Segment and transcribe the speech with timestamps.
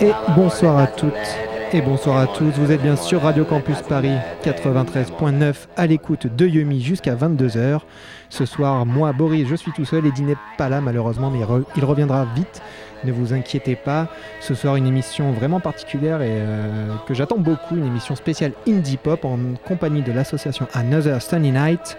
[0.00, 1.12] Et bonsoir à toutes
[1.72, 2.50] et bonsoir à tous.
[2.56, 7.80] Vous êtes bien sur Radio Campus Paris 93.9 à l'écoute de Yumi jusqu'à 22h.
[8.30, 10.06] Ce soir, moi, Boris, je suis tout seul.
[10.06, 11.40] et n'est pas là malheureusement, mais
[11.76, 12.62] il reviendra vite.
[13.04, 14.08] Ne vous inquiétez pas.
[14.40, 17.76] Ce soir, une émission vraiment particulière et euh, que j'attends beaucoup.
[17.76, 21.96] Une émission spéciale Indie Pop en compagnie de l'association Another Sunny Night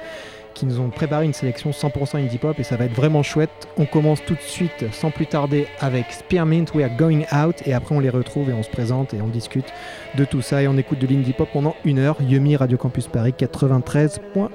[0.53, 3.69] qui nous ont préparé une sélection 100% indie pop et ça va être vraiment chouette.
[3.77, 7.73] On commence tout de suite sans plus tarder avec Spearmint We Are Going Out et
[7.73, 9.71] après on les retrouve et on se présente et on discute
[10.16, 12.17] de tout ça et on écoute de l'indie pop pendant une heure.
[12.21, 14.49] Yumi Radio Campus Paris 93.9.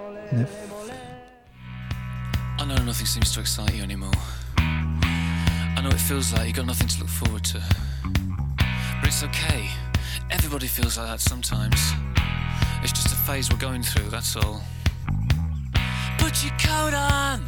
[2.67, 4.11] I know nothing seems to excite you anymore.
[4.59, 7.63] I know it feels like you've got nothing to look forward to.
[9.01, 9.71] But it's okay.
[10.33, 11.81] Everybody feels like that sometimes.
[12.83, 14.65] It's just a phase we're going through, that's all.
[16.19, 17.45] Put your coat on.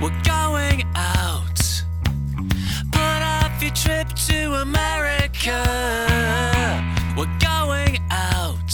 [0.00, 1.60] We're going out.
[2.92, 5.64] Put off your trip to America.
[7.16, 8.70] We're going out.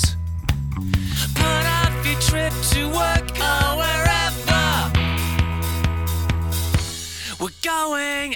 [1.34, 3.25] Put off your trip to work.
[7.76, 8.35] Going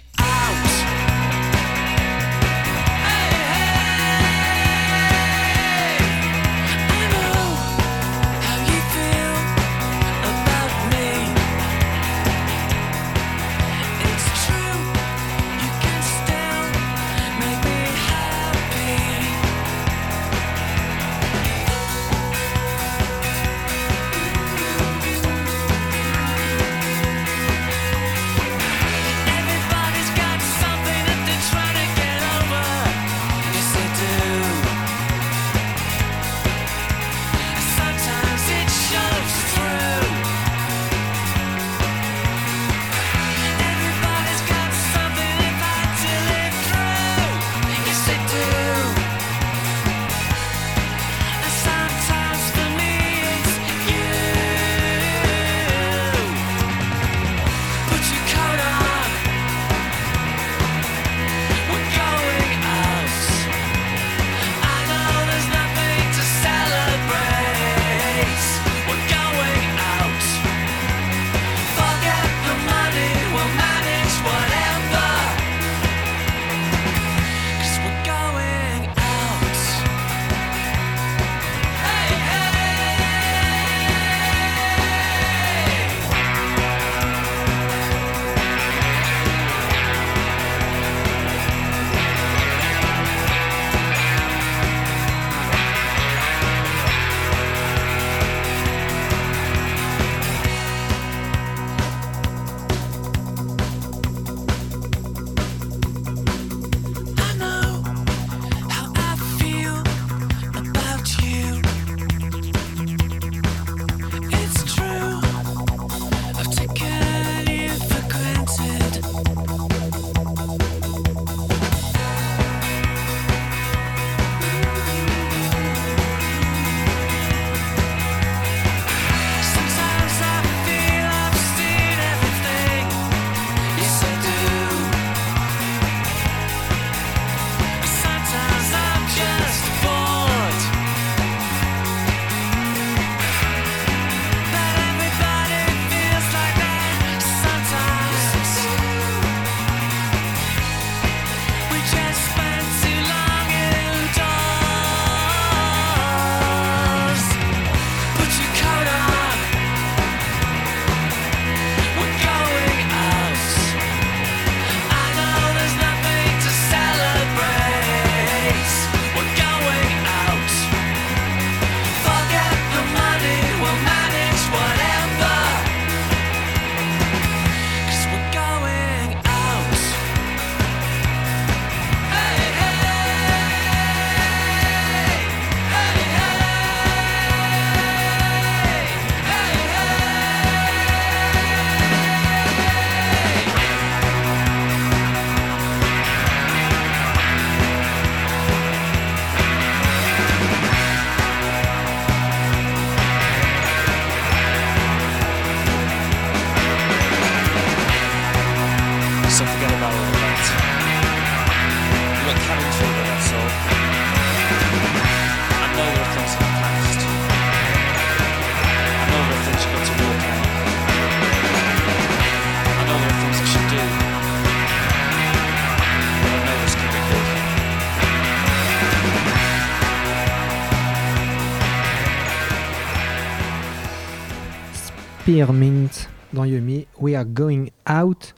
[235.41, 235.89] Spearmint
[236.35, 238.35] dans Yumi, We Are Going Out,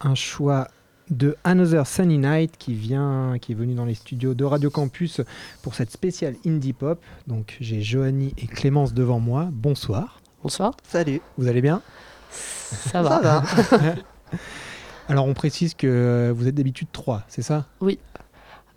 [0.00, 0.68] un choix
[1.10, 5.20] de Another Sunny Night qui vient, qui est venu dans les studios de Radio Campus
[5.62, 7.02] pour cette spéciale indie pop.
[7.26, 9.48] Donc j'ai Joanie et Clémence devant moi.
[9.50, 10.20] Bonsoir.
[10.44, 10.76] Bonsoir.
[10.86, 11.20] Salut.
[11.36, 11.82] Vous allez bien?
[12.30, 13.20] Ça va.
[13.20, 13.94] Ça va.
[15.08, 17.66] Alors on précise que vous êtes d'habitude trois, c'est ça?
[17.80, 17.98] Oui.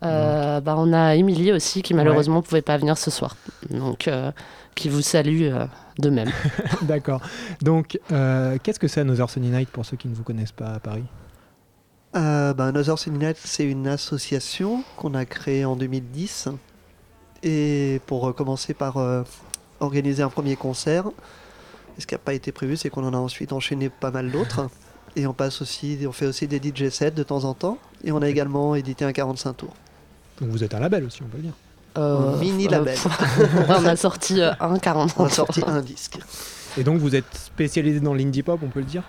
[0.03, 3.37] Euh, bah, on a Émilie aussi qui malheureusement ne pouvait pas venir ce soir.
[3.69, 4.31] Donc euh,
[4.73, 5.65] qui vous salue euh,
[5.99, 6.31] de même.
[6.81, 7.21] D'accord.
[7.61, 10.73] Donc euh, qu'est-ce que c'est Another Sunny Night pour ceux qui ne vous connaissent pas
[10.73, 11.05] à Paris?
[12.15, 16.49] Euh, bah, Another Sunny Night, c'est une association qu'on a créée en 2010.
[17.43, 19.23] Et pour euh, commencer par euh,
[19.79, 21.07] organiser un premier concert,
[21.97, 24.31] et ce qui n'a pas été prévu, c'est qu'on en a ensuite enchaîné pas mal
[24.31, 24.69] d'autres.
[25.15, 27.79] Et on passe aussi, on fait aussi des DJ sets de temps en temps.
[28.03, 29.73] Et on a également édité un 45 tours.
[30.39, 31.53] Donc vous êtes un label aussi, on peut le dire.
[31.99, 32.95] Euh, mini label.
[32.97, 35.13] ouais, on a sorti euh, un 40.
[35.17, 36.17] On a sorti un disque.
[36.77, 39.03] Et donc vous êtes spécialisé dans l'indie pop, on peut le dire?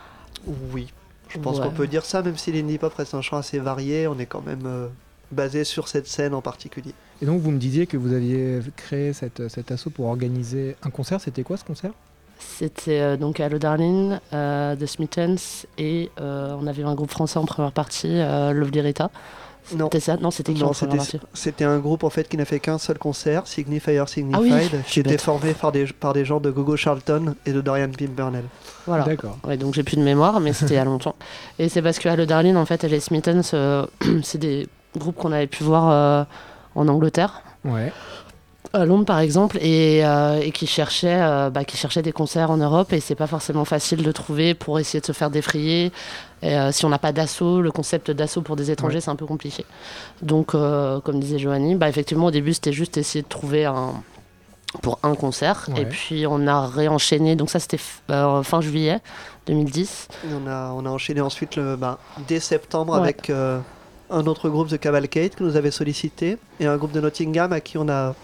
[0.73, 0.93] Oui,
[1.29, 1.65] je pense Ouais.
[1.67, 4.27] qu'on peut dire ça, même si l'indie pop reste un champ assez varié, on est
[4.27, 4.89] quand même euh,
[5.31, 6.95] basé sur cette scène en particulier.
[7.23, 10.91] Et donc vous me disiez que vous aviez créé cette, cet assaut pour organiser un
[10.91, 11.21] concert.
[11.21, 11.93] C'était quoi ce concert?
[12.39, 17.39] C'était euh, donc Hello Darling, euh, The Smithens et euh, on avait un groupe français
[17.39, 19.11] en première partie, euh, Lovely Rita.
[19.77, 19.87] Non.
[19.87, 20.73] C'était ça Non, c'était qui Non,
[21.35, 24.41] c'était un groupe en fait qui n'a fait qu'un seul concert, Signifier Signified, Ah
[24.73, 25.21] oui, qui était bête.
[25.23, 28.45] formé par des, par des gens de Gogo Charlton et de Dorian Pimpernel.
[28.87, 29.05] Voilà.
[29.05, 29.39] D'accord.
[29.45, 31.15] Ouais, donc j'ai plus de mémoire, mais c'était il y a longtemps.
[31.59, 33.87] Et c'est parce que Hello Darling, en fait, et les Smithens, euh,
[34.23, 36.25] c'est des groupes qu'on avait pu voir euh,
[36.75, 37.43] en Angleterre.
[37.65, 37.93] Ouais.
[38.73, 42.51] À Londres par exemple et, euh, et qui cherchaient euh, bah, qui cherchaient des concerts
[42.53, 45.91] en Europe et c'est pas forcément facile de trouver pour essayer de se faire défrayer
[46.43, 49.01] et, euh, si on n'a pas d'assaut le concept d'assaut pour des étrangers Ouais.
[49.01, 49.65] c'est un peu compliqué
[50.23, 53.93] donc euh, comme disait Joanie bah, effectivement au début c'était juste essayer de trouver un
[54.83, 55.83] pour un concert Ouais.
[55.83, 57.81] et puis on a réenchaîné donc ça c'était
[58.11, 59.01] euh, fin juillet
[59.49, 63.01] 2010 Et on, a, on a enchaîné ensuite le, bah, dès septembre Ouais.
[63.01, 63.59] avec euh,
[64.11, 67.61] un autre groupe de Cavalcade qui nous avait sollicité et un groupe de Nottingham à
[67.61, 68.15] qui on a,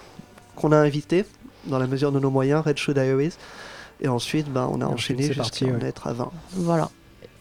[0.56, 1.24] qu'on a invité
[1.66, 3.34] dans la mesure de nos moyens, Red Shoe Diaries.
[4.00, 5.86] Et ensuite, bah, on a enchaîné jusqu'à en ouais.
[5.88, 6.30] être à 20.
[6.52, 6.90] voilà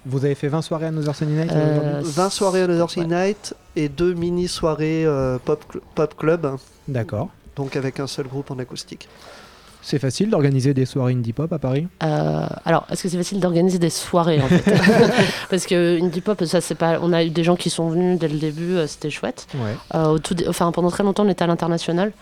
[0.06, 2.90] Vous avez fait 20 soirées à Another Sunny Night Euh, aujourd'hui 20 soirées à Another
[2.90, 3.28] City ouais.
[3.28, 6.56] Night et deux mini-soirées euh, pop, cl- pop club,
[6.88, 7.30] D'accord.
[7.58, 9.10] donc avec un seul groupe en acoustique.
[9.88, 11.88] C'est facile d'organiser des soirées indie pop à Paris?
[12.02, 14.64] Euh, alors, est-ce que c'est facile d'organiser des soirées en fait?
[15.52, 16.98] Parce que indie pop, ça c'est pas.
[17.04, 19.46] On a eu des gens qui sont venus dès le début, euh, c'était chouette.
[19.54, 19.76] Ouais.
[19.94, 22.14] Euh, au tout dé- Enfin, pendant très longtemps, on était à l'international.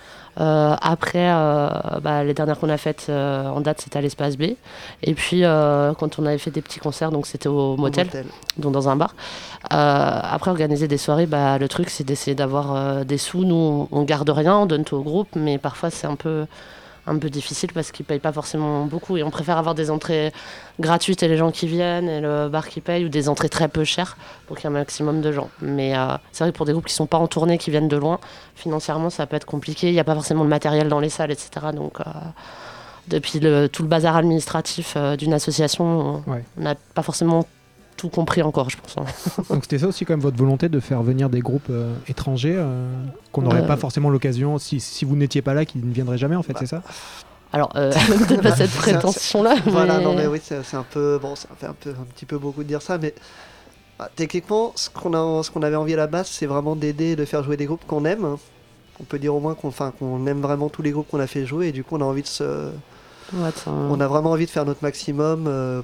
[0.42, 1.70] Euh, après, euh,
[2.02, 4.56] bah, les dernières qu'on a faites euh, en date, c'était à l'espace B.
[5.04, 8.10] Et puis, euh, quand on avait fait des petits concerts, donc c'était au Au motel,
[8.58, 9.16] donc dans un bar.
[9.72, 13.46] Euh, après, organiser des soirées, bah, le truc, c'est d'essayer d'avoir euh, des sous.
[13.46, 16.46] Nous, on, on garde rien, on donne tout au groupe, mais parfois, c'est un peu,
[17.06, 20.32] un peu difficile parce qu'ils payent pas forcément beaucoup et on préfère avoir des entrées
[20.80, 23.68] gratuites et les gens qui viennent et le bar qui paye ou des entrées très
[23.68, 24.16] peu chères
[24.48, 25.50] pour qu'il y ait un maximum de gens.
[25.62, 27.90] Mais euh, c'est vrai que pour des groupes qui sont pas en tournée, qui viennent
[27.90, 28.20] de loin,
[28.56, 29.90] financièrement, ça peut être compliqué.
[29.90, 31.50] Il n'y a pas forcément de matériel dans les salles, etc.
[31.76, 32.04] Donc, euh,
[33.10, 36.44] depuis le, tout le bazar administratif euh, d'une association, on Ouais.
[36.58, 37.46] on n'a pas forcément
[37.98, 38.96] tout compris encore, je pense.
[38.98, 39.42] hein.
[39.50, 42.56] Donc c'était ça aussi quand même votre volonté de faire venir des groupes euh, étrangers
[42.58, 42.88] euh,
[43.32, 43.68] qu'on n'aurait Euh.
[43.68, 46.54] pas forcément l'occasion, si, si vous n'étiez pas là, qu'ils ne viendraient jamais en fait,
[46.60, 46.82] c'est ça?
[47.52, 47.92] Alors, euh,
[48.28, 49.56] peut-être pas cette prétention-là.
[49.68, 52.06] Voilà, mais- non mais oui, c'est c'est un peu, bon, ça fait un, peu, un
[52.16, 53.14] petit peu beaucoup de dire ça, mais
[54.00, 57.12] bah, techniquement, ce qu'on a, ce qu'on avait envie à la base, c'est vraiment d'aider
[57.12, 58.38] et de faire jouer des groupes qu'on aime.
[59.00, 61.28] On peut dire au moins qu'on, enfin, qu'on aime vraiment tous les groupes qu'on a
[61.28, 62.44] fait jouer, et du coup, on a envie de se,
[63.34, 63.72] Ouais, attends.
[63.72, 65.82] on a vraiment envie de faire notre maximum euh,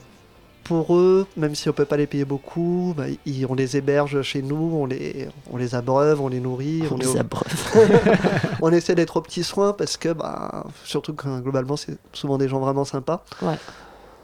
[0.63, 2.93] pour eux, même si on peut pas les payer beaucoup.
[2.95, 6.83] bah, ils- on les héberge chez nous, on les, on les abreuve, on les nourrit,
[6.91, 7.45] On les abreuve.
[8.61, 12.47] on essaie d'être aux petits soins parce que, bah, surtout que globalement, c'est souvent des
[12.47, 13.23] gens vraiment sympas.
[13.41, 13.55] Ouais.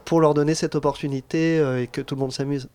[0.04, 2.68] Pour leur donner cette opportunité euh, et que tout le monde s'amuse.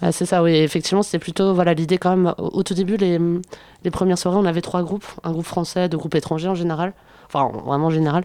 [0.00, 0.54] Ah, c'est ça, oui.
[0.56, 2.34] Effectivement, c'était plutôt voilà l'idée quand même.
[2.38, 3.18] Au, au tout début, les,
[3.84, 6.94] les premières soirées, on avait trois groupes, un groupe français, deux groupes étrangers en général.
[7.32, 8.24] Enfin, vraiment en général.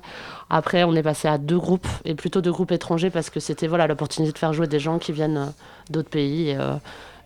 [0.50, 3.68] Après, on est passé à deux groupes et plutôt deux groupes étrangers parce que c'était
[3.68, 5.46] voilà l'opportunité de faire jouer des gens qui viennent euh,
[5.92, 6.74] d'autres pays et, euh,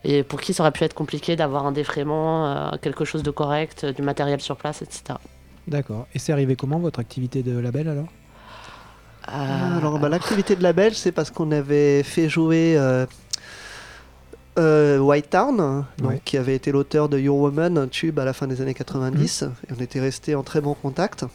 [0.03, 3.31] et pour qui ça aurait pu être compliqué d'avoir un défraiement, euh, quelque chose de
[3.31, 5.03] correct, du matériel sur place, etc.
[5.67, 6.05] D'accord.
[6.13, 8.07] Et c'est arrivé comment votre activité de label alors?
[9.29, 13.05] Euh, Alors, bah, l'activité de label, c'est parce qu'on avait fait jouer euh,
[14.57, 16.21] euh, White Town, donc, Ouais.
[16.25, 19.43] qui avait été l'auteur de Your Woman, un tube à la fin des années 90,
[19.67, 21.25] et on était resté en très bon contact.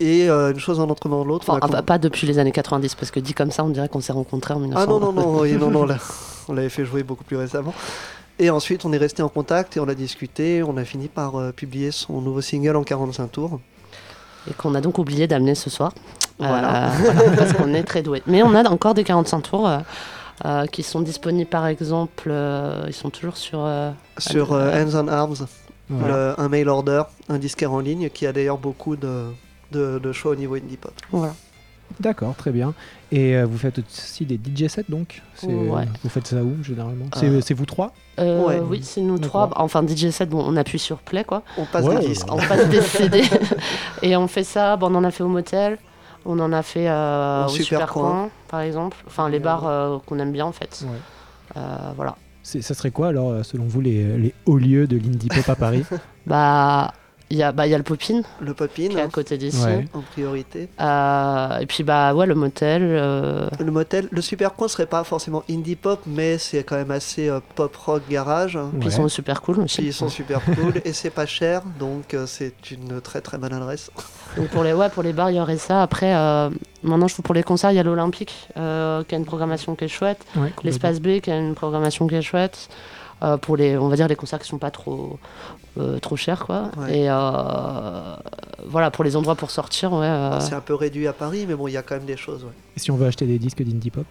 [0.00, 1.44] Et euh, une chose en entraînant l'autre.
[1.48, 4.00] Enfin, ah, pas depuis les années 90, parce que dit comme ça, on dirait qu'on
[4.00, 4.82] s'est rencontrés en 1900.
[4.84, 5.98] Ah non, non, non, oui, non, non, là,
[6.48, 7.72] on l'avait fait jouer beaucoup plus récemment.
[8.40, 10.64] Et ensuite, on est resté en contact et on a discuté.
[10.64, 13.60] On a fini par euh, publier son nouveau single en 45 tours.
[14.50, 15.92] Et qu'on a donc oublié d'amener ce soir.
[16.40, 16.86] Voilà.
[16.86, 18.22] Euh, voilà, parce qu'on est très doué.
[18.26, 19.78] Mais on a encore des 45 tours euh,
[20.44, 23.60] euh, qui sont disponibles, par exemple, euh, ils sont toujours sur.
[23.64, 25.46] euh, Sur euh, Hands on Arms,
[25.88, 26.16] Voilà.
[26.36, 29.26] le- un mail order, un disquaire en ligne qui a d'ailleurs beaucoup de,
[29.74, 30.92] de, de choix au niveau indie pop.
[31.10, 31.34] voilà.
[32.00, 32.72] D'accord, très bien.
[33.12, 35.84] Et euh, vous faites aussi des DJ sets donc Ouais.
[36.02, 37.04] Vous faites ça où généralement?
[37.14, 37.92] C'est Euh, c'est vous trois?
[38.18, 38.58] Euh, Ouais.
[38.58, 39.50] Oui, c'est nous trois.
[39.56, 41.42] Enfin, DJ 7, bon, on appuie sur play, quoi.
[41.58, 42.26] On passe Ouais, des disques.
[42.32, 43.22] On passe des CD
[44.02, 44.76] et on fait ça.
[44.76, 45.78] Bon, on en a fait au motel,
[46.24, 48.02] on en a fait euh, Au Super Super Coin.
[48.10, 48.96] Coin, par exemple.
[49.06, 50.84] Enfin, les bars euh, qu'on aime bien, en fait.
[50.84, 50.98] Ouais.
[51.58, 52.16] Euh, voilà.
[52.42, 55.48] C'est- Ça serait quoi alors, euh, selon vous, les, les hauts lieux de l'indie pop
[55.48, 55.84] à Paris?
[56.26, 56.92] Bah,
[57.30, 59.36] il y, a- bah, il y a le Popin Le pop-in qui est à côté
[59.38, 59.64] d'ici.
[59.64, 59.86] Ouais.
[59.94, 60.68] en priorité.
[60.80, 62.82] Euh, et puis, bah, ouais, le motel.
[62.84, 66.90] euh, Le motel, le super coin serait pas forcément indie pop, mais c'est quand même
[66.90, 68.58] assez euh, pop rock garage.
[68.78, 69.82] Puis ils sont super cool Puis aussi.
[69.86, 73.52] ils sont super cool et c'est pas cher, donc euh, c'est une très très bonne
[73.54, 73.90] adresse.
[74.36, 75.80] Donc pour les, ouais, pour les bars, il y aurait ça.
[75.82, 76.50] Après, euh,
[76.82, 79.76] maintenant, je trouve pour les concerts, il y a l'Olympique euh, qui a une programmation
[79.76, 80.24] qui est chouette.
[80.36, 82.68] Ouais, L'espace B qui a une programmation qui est chouette.
[83.22, 85.20] Euh, pour les, on va dire les concerts qui sont pas trop,
[85.78, 86.70] euh, trop chers quoi.
[86.78, 86.98] Ouais.
[87.00, 88.16] Et euh,
[88.66, 89.92] voilà pour les endroits pour sortir.
[89.92, 92.04] Ouais, euh, C'est un peu réduit à Paris, mais bon, il y a quand même
[92.06, 92.44] des choses.
[92.44, 92.50] ouais.
[92.76, 94.04] Et si on veut acheter des disques d'indie pop?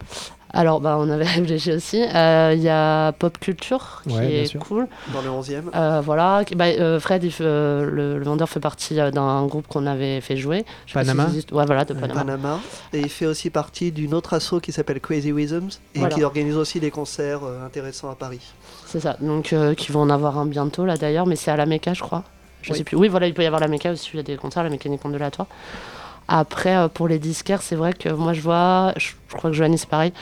[0.56, 2.00] Alors bah on avait réfléchi aussi.
[2.02, 4.60] Euh, Il y a Pop Culture qui est sûr.
[4.60, 4.86] cool.
[5.12, 5.62] Dans le 11e.
[5.74, 6.44] Euh, voilà.
[6.54, 9.84] bah, euh, Fred, il fait- euh, le, le vendeur fait partie euh, d'un groupe qu'on
[9.86, 10.64] avait fait jouer.
[10.86, 11.92] Je Panama Ouais voilà de.
[11.92, 12.14] Panama.
[12.20, 12.60] Panama.
[12.92, 16.14] Et il fait aussi partie d'une autre asso qui s'appelle Crazy Rhythms et Voilà.
[16.14, 18.40] qui organise aussi des concerts euh, intéressants à Paris.
[18.86, 19.16] C'est ça.
[19.20, 21.94] Donc euh, qui vont en avoir un bientôt là d'ailleurs, mais c'est à la Méca
[21.94, 22.22] je crois.
[22.62, 22.78] Je Oui.
[22.78, 22.96] sais plus.
[22.96, 24.10] Oui voilà, il peut y avoir la Méca aussi.
[24.14, 25.48] Il y a des concerts, la mécanique ondulatoire.
[26.26, 29.56] Après, euh, pour les disquaires, c'est vrai que moi je vois, je, je crois que
[29.56, 30.12] Joanie c'est pareil,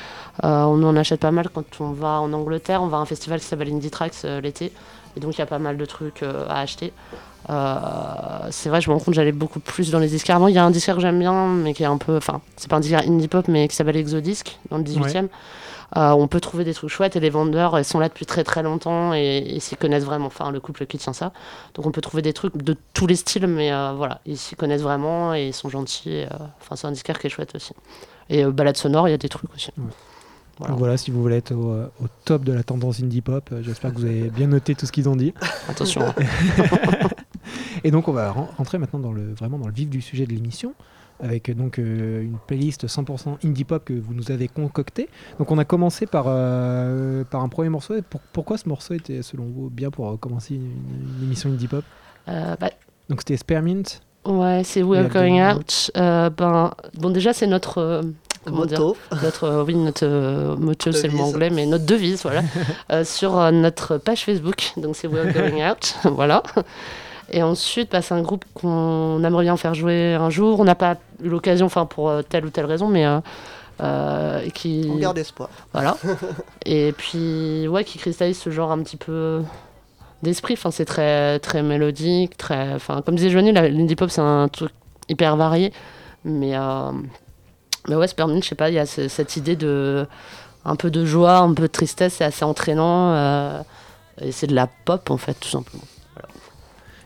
[0.43, 3.07] euh, on en achète pas mal quand on va en Angleterre, on va à un
[3.07, 4.73] festival qui s'appelle Indie Tracks euh, l'été,
[5.17, 6.93] et donc il y a pas mal de trucs euh, à acheter.
[7.51, 10.31] Euh, c'est vrai, je me rends compte que j'allais beaucoup plus dans les.
[10.31, 12.41] Avant, il y a un disquaire que j'aime bien, mais qui est un peu, enfin,
[12.57, 15.29] c'est pas un disquaire indie pop, mais qui s'appelle Exodisc, dans le 18e.
[15.95, 18.45] Euh, on peut trouver des trucs chouettes et les vendeurs ils sont là depuis très
[18.45, 20.27] très longtemps et ils s'y connaissent vraiment.
[20.27, 21.33] Enfin, le couple qui tient ça.
[21.75, 24.57] Donc on peut trouver des trucs de tous les styles, mais euh, voilà, ils s'y
[24.57, 26.11] connaissent vraiment et ils sont gentils.
[26.11, 27.75] et, euh, Enfin, c'est un disquaire qui est chouette aussi.
[28.31, 29.71] Et euh, balade sonore, il y a des trucs aussi.
[29.77, 29.85] Ouais.
[30.59, 30.71] Voilà.
[30.73, 33.49] Donc voilà, si vous voulez être au, euh, au top de la tendance indie pop,
[33.53, 35.35] euh, j'espère que vous avez bien noté tout ce qu'ils ont dit.
[35.69, 36.03] Attention.
[37.85, 40.27] Et donc on va ren- rentrer maintenant dans le, vraiment dans le vif du sujet
[40.27, 40.75] de l'émission,
[41.21, 45.09] avec euh, donc euh, une playlist 100% indie pop que vous nous avez concoctée.
[45.39, 47.95] Donc on a commencé par, euh, par un premier morceau.
[47.97, 50.71] Et pour- pourquoi ce morceau était selon vous bien pour commencer une,
[51.19, 51.85] une émission indie pop?
[52.29, 52.71] Euh, bah,
[53.09, 53.83] Donc c'était Spearmint.
[54.27, 55.09] ouais, c'est We're Il y a
[55.49, 55.91] Going Out.
[55.97, 57.79] Euh, ben, bon, déjà, c'est notre.
[57.79, 58.03] euh,
[58.45, 58.81] comment dire?
[59.23, 62.43] Notre euh, oui notre euh, motto c'est le mot anglais mais notre devise voilà
[62.91, 66.43] euh, sur euh, notre page Facebook donc c'est We're Going Out voilà
[67.33, 70.61] et ensuite bah, c'est un groupe qu'on aimerait bien faire jouer un jour.
[70.61, 73.21] On n'a pas eu l'occasion enfin pour euh, telle ou telle raison mais euh,
[73.83, 75.49] euh, qui On garde espoir.
[75.73, 75.97] voilà.
[76.67, 79.43] Et puis ouais qui cristallise ce genre un petit peu
[80.23, 80.55] d'esprit.
[80.55, 84.71] Enfin c'est très très mélodique très enfin comme disait Johnny l'indie pop c'est un truc
[85.09, 85.73] hyper varié.
[86.25, 86.91] Mais euh,
[87.89, 90.07] mais ouais Spearmint je sais pas il y a ce- cette idée de
[90.65, 93.61] un peu de joie un peu de tristesse c'est assez entraînant euh,
[94.21, 95.83] et c'est de la pop en fait tout simplement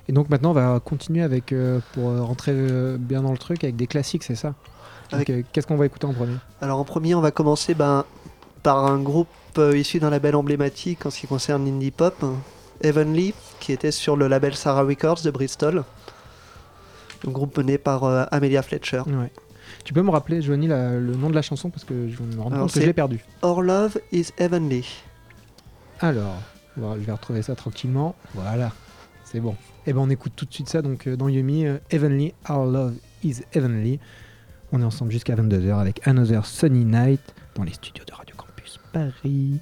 [0.09, 3.39] Et donc maintenant on va continuer avec, euh, pour euh, rentrer euh, bien dans le
[3.39, 4.55] truc, avec des classiques, c'est ça?
[5.13, 6.37] Avec- euh, Qu'est-ce qu'on va écouter en premier?
[6.61, 8.05] Alors en premier, on va commencer ben,
[8.63, 9.29] par un groupe
[9.75, 12.25] issu d'un label emblématique en ce qui concerne l'indie pop,
[12.83, 15.83] Heavenly, qui était sur le label Sarah Records de Bristol.
[17.27, 19.01] Un groupe mené par Amelia Fletcher.
[19.07, 19.33] Ouais.
[19.83, 21.71] Tu peux me rappeler, Joanie, la- le nom de la chanson?
[21.71, 23.25] Parce que je me rends compte que je l'ai perdu.
[23.43, 24.85] Our Love is Heavenly.
[26.01, 26.37] Alors,
[26.77, 28.15] je vais retrouver ça tranquillement.
[28.35, 28.73] Voilà,
[29.41, 29.55] bon.
[29.87, 32.67] Et ben on écoute tout de suite ça donc euh, dans Yumi, euh, Heavenly, Our
[32.67, 33.99] Love is Heavenly.
[34.73, 37.21] On est ensemble jusqu'à 22h avec Another Sunny Night
[37.55, 39.61] dans les studios de Radio Campus Paris.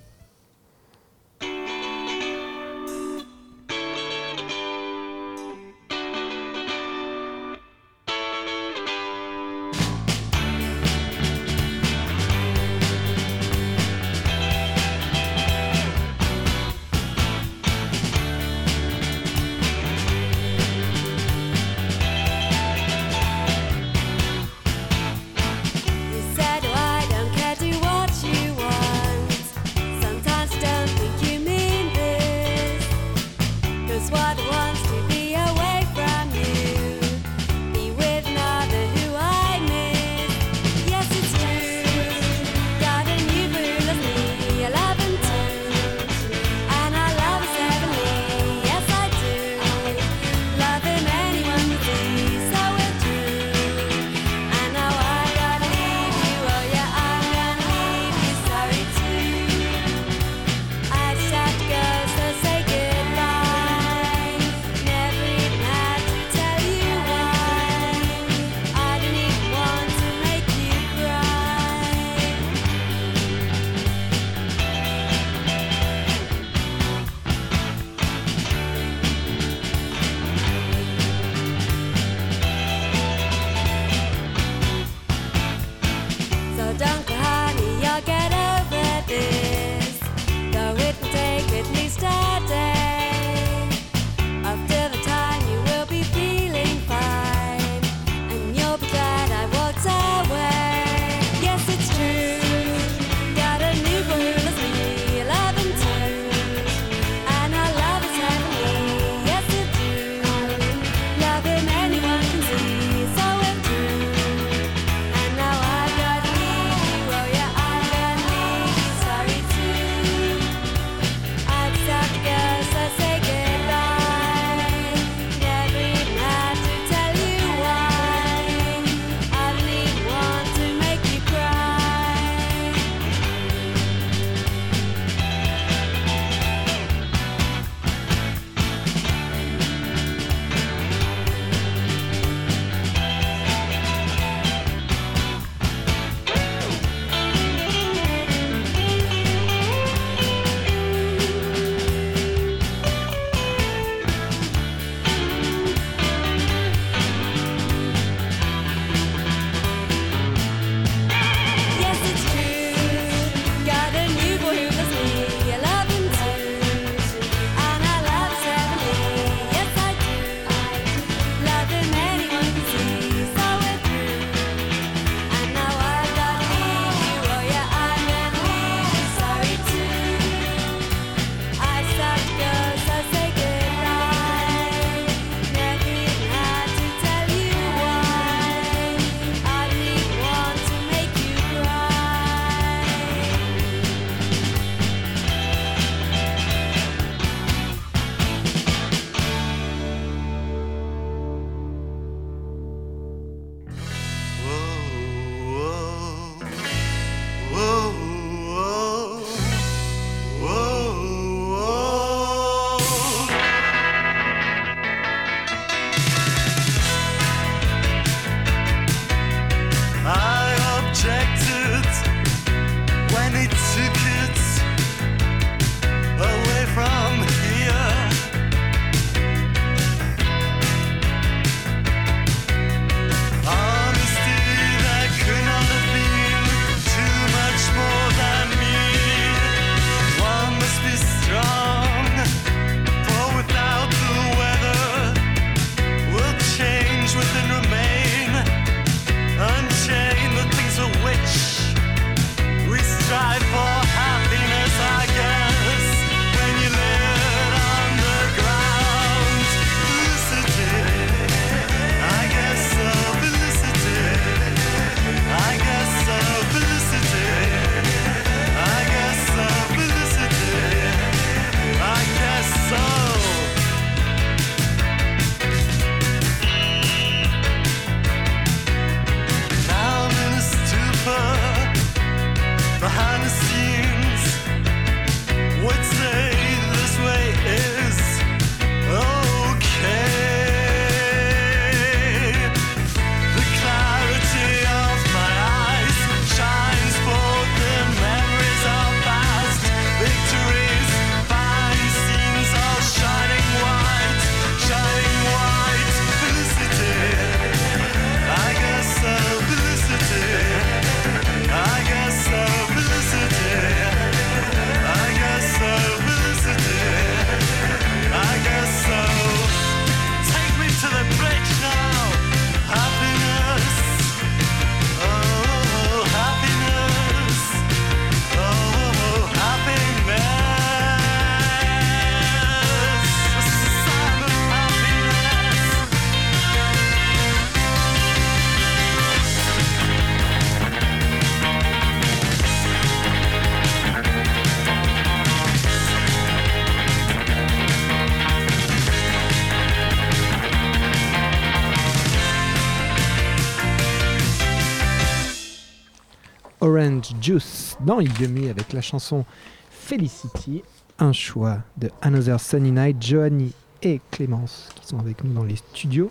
[357.24, 359.24] Juice dans Yumi avec la chanson
[359.70, 360.62] Felicity,
[360.98, 365.56] un choix de Another Sunny Night, Johanny et Clémence qui sont avec nous dans les
[365.56, 366.10] studios.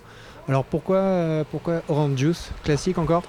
[0.50, 2.50] Alors pourquoi, euh, pourquoi Orange Juice?
[2.64, 3.22] Classique encore?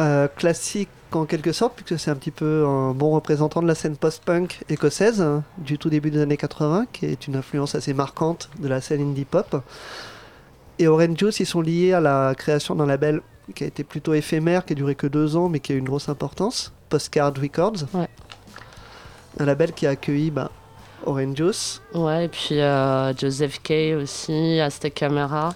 [0.00, 3.76] Euh, classique en quelque sorte, puisque c'est un petit peu un bon représentant de la
[3.76, 7.94] scène post-punk écossaise hein, du tout début des années 80, qui est une influence assez
[7.94, 9.62] marquante de la scène indie pop.
[10.80, 13.22] Et Orange Juice, ils sont liés à la création d'un label
[13.54, 15.78] qui a été plutôt éphémère, qui a duré que deux ans, mais qui a eu
[15.78, 17.84] une grosse importance, Postcard Records.
[17.92, 18.08] Ouais.
[19.38, 20.50] Un label qui a accueilli bah,
[21.04, 25.54] Orange Juice, Ouais, et puis euh, Joseph Kay aussi, Aztec Camera.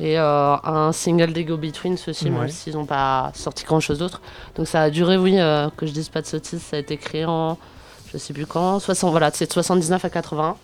[0.00, 2.30] Et euh, un single des Go Betweens aussi, Ouais.
[2.30, 4.20] même s'ils n'ont pas sorti grand chose d'autre.
[4.54, 6.96] Donc ça a duré, oui, euh, que je dise pas de sottises, ça a été
[6.96, 7.58] créé en,
[8.12, 10.56] je sais plus quand, 60, voilà, c'est de 79 à 80.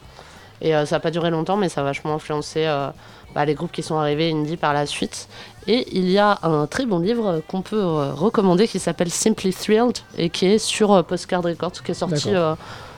[0.63, 2.89] Et euh, ça n'a pas duré longtemps, mais ça a vachement influencé euh,
[3.35, 5.29] bah, les groupes qui sont arrivés indie par la suite.
[5.67, 9.53] Et il y a un très bon livre qu'on peut euh, recommander qui s'appelle Simply
[9.53, 12.55] Thrilled et qui est sur euh, Postcard Records, qui est sorti, euh,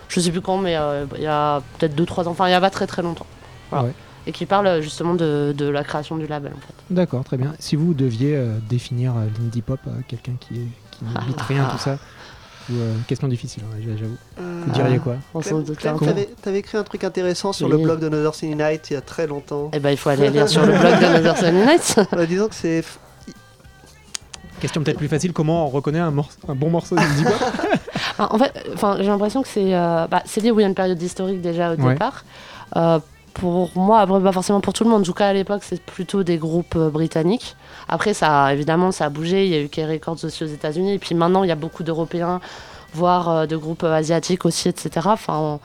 [0.08, 2.54] je sais plus quand, mais euh, il y a peut-être 2-3 ans, enfin il y
[2.54, 3.26] a pas très très longtemps.
[3.70, 3.86] Voilà.
[3.86, 3.94] Ouais.
[4.28, 6.74] Et qui parle justement de, de la création du label en fait.
[6.90, 7.54] D'accord, très bien.
[7.60, 8.36] Si vous deviez
[8.68, 11.96] définir l'indie pop à quelqu'un qui, est, qui n'habite rien, tout ça,
[12.70, 14.16] ou, euh, question difficile, hein, j'avoue.
[14.66, 15.16] Vous diriez quoi.
[15.32, 15.98] Comment
[16.42, 17.72] t'avais écrit un truc intéressant sur Oui.
[17.72, 19.70] le blog de Another Sunny Night il y a très longtemps.
[19.72, 21.96] Eh ben il faut aller lire sur le blog de Another Sunny Nights.
[22.14, 22.84] Euh, disons que c'est
[24.60, 26.96] Question peut-être plus facile, comment on reconnaît un, morce- un bon morceau
[28.18, 28.52] Ah, en fait,
[29.00, 31.42] j'ai l'impression que c'est euh, bah, c'est lié où il y a une période historique
[31.42, 31.92] déjà au Ouais.
[31.92, 32.24] départ.
[32.76, 32.98] Euh,
[33.36, 35.02] pour moi, pas forcément pour tout le monde.
[35.02, 37.54] En tout cas, à l'époque, c'est plutôt des groupes euh, britanniques.
[37.86, 39.44] Après, ça, évidemment, ça a bougé.
[39.44, 40.94] Il y a eu K Records aussi aux États-Unis.
[40.94, 42.40] Et puis maintenant, il y a beaucoup d'Européens,
[42.94, 45.08] voire euh, de groupes euh, asiatiques aussi, etc.
[45.10, 45.60] Enfin,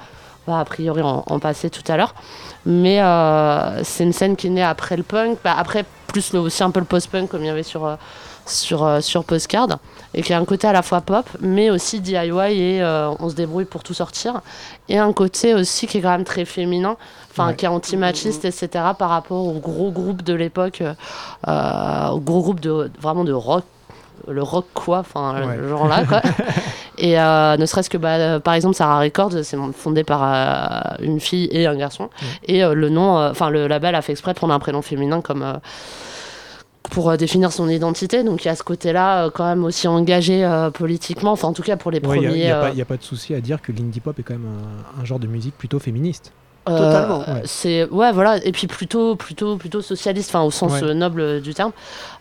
[0.46, 2.14] on va a priori en, en passer tout à l'heure.
[2.66, 3.00] Mais
[3.84, 5.38] c'est une scène qui née après le punk.
[5.42, 7.98] Bah, après, plus le, aussi un peu le post-punk, comme il y avait sur,
[8.46, 9.80] sur, sur Postcard
[10.14, 12.18] et qui a un côté à la fois pop, mais aussi DIY
[12.52, 12.84] et
[13.20, 14.42] on se débrouille pour tout sortir,
[14.90, 16.98] et un côté aussi qui est quand même très féminin,
[17.32, 17.56] enfin Ouais.
[17.56, 18.70] qui est anti-machiste, etc.
[19.00, 20.84] par rapport aux gros groupes de l'époque,
[21.48, 23.64] euh, aux gros groupes de vraiment de rock,
[24.28, 25.58] le rock quoi, enfin Ouais.
[25.58, 26.22] le genre là quoi.
[26.98, 31.04] et euh, ne serait-ce que bah, euh, par exemple Sarah Records, c'est fondé par euh,
[31.06, 32.10] une fille et un garçon,
[32.46, 35.60] et le nom, enfin le label a fait exprès de prendre un prénom féminin comme
[36.90, 38.24] pour définir son identité.
[38.24, 41.78] Donc il y a ce côté-là quand même aussi engagé politiquement, enfin en tout cas
[41.78, 42.52] pour les Il n'y premiers.
[42.52, 44.48] a, pas- y a pas de souci à dire que l'indie pop est quand même
[44.98, 46.34] un, un genre de musique plutôt féministe.
[46.70, 47.20] Euh, Totalement.
[47.20, 47.42] Ouais.
[47.46, 50.84] C'est ouais voilà et puis plutôt plutôt plutôt socialiste, enfin au sens Ouais.
[50.84, 51.72] euh, noble du terme.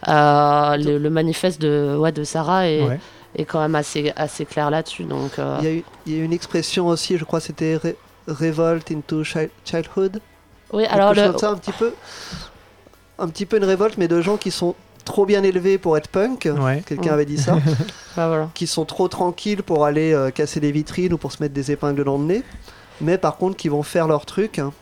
[0.09, 2.99] Euh, le, le manifeste de ouais de Sarah est, Ouais.
[3.37, 5.05] est quand même assez assez clair là-dessus.
[5.05, 7.41] Donc euh, Il y, a eu, il y a eu une expression aussi, je crois,
[7.41, 7.95] c'était Re-
[8.29, 10.21] Revolt into chi- Childhood.
[10.73, 11.93] oui alors le, ça, un petit peu,
[13.19, 14.75] un petit peu une révolte, mais de gens qui sont
[15.05, 16.49] trop bien élevés pour être punk.
[16.59, 16.83] Ouais.
[16.87, 17.15] Quelqu'un Mm.
[17.15, 17.55] avait dit ça.
[18.17, 18.49] bah, voilà.
[18.55, 21.73] qui sont trop tranquilles pour aller euh, casser des vitrines ou pour se mettre des
[21.73, 22.43] épingles dans le nez.
[23.01, 24.59] Mais par contre, qui vont faire leur truc.
[24.59, 24.73] hein,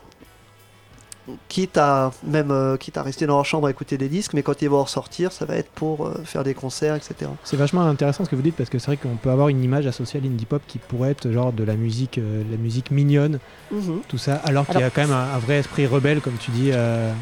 [1.50, 4.42] quitte à même euh, quitte à rester dans leur chambre à écouter des disques, mais
[4.42, 7.30] quand ils vont en ressortir, ça va être pour euh, faire des concerts, etc.
[7.44, 9.62] C'est vachement intéressant ce que vous dites parce que c'est vrai qu'on peut avoir une
[9.62, 12.90] image associée à l'indie pop qui pourrait être genre de la musique, euh, la musique
[12.90, 14.00] mignonne, Mhm.
[14.08, 16.50] tout ça, alors qu'il y a quand même un, un vrai esprit rebelle, comme tu
[16.50, 17.12] dis, euh,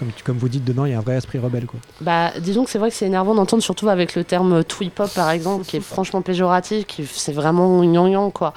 [0.00, 1.78] comme, tu- comme vous dites dedans, il y a un vrai esprit rebelle quoi.
[2.00, 5.08] Bah, disons que c'est vrai que c'est énervant d'entendre, surtout avec le terme twee pop
[5.14, 8.52] par exemple, qui est franchement péjoratif, qui c'est vraiment gnangnan quoi.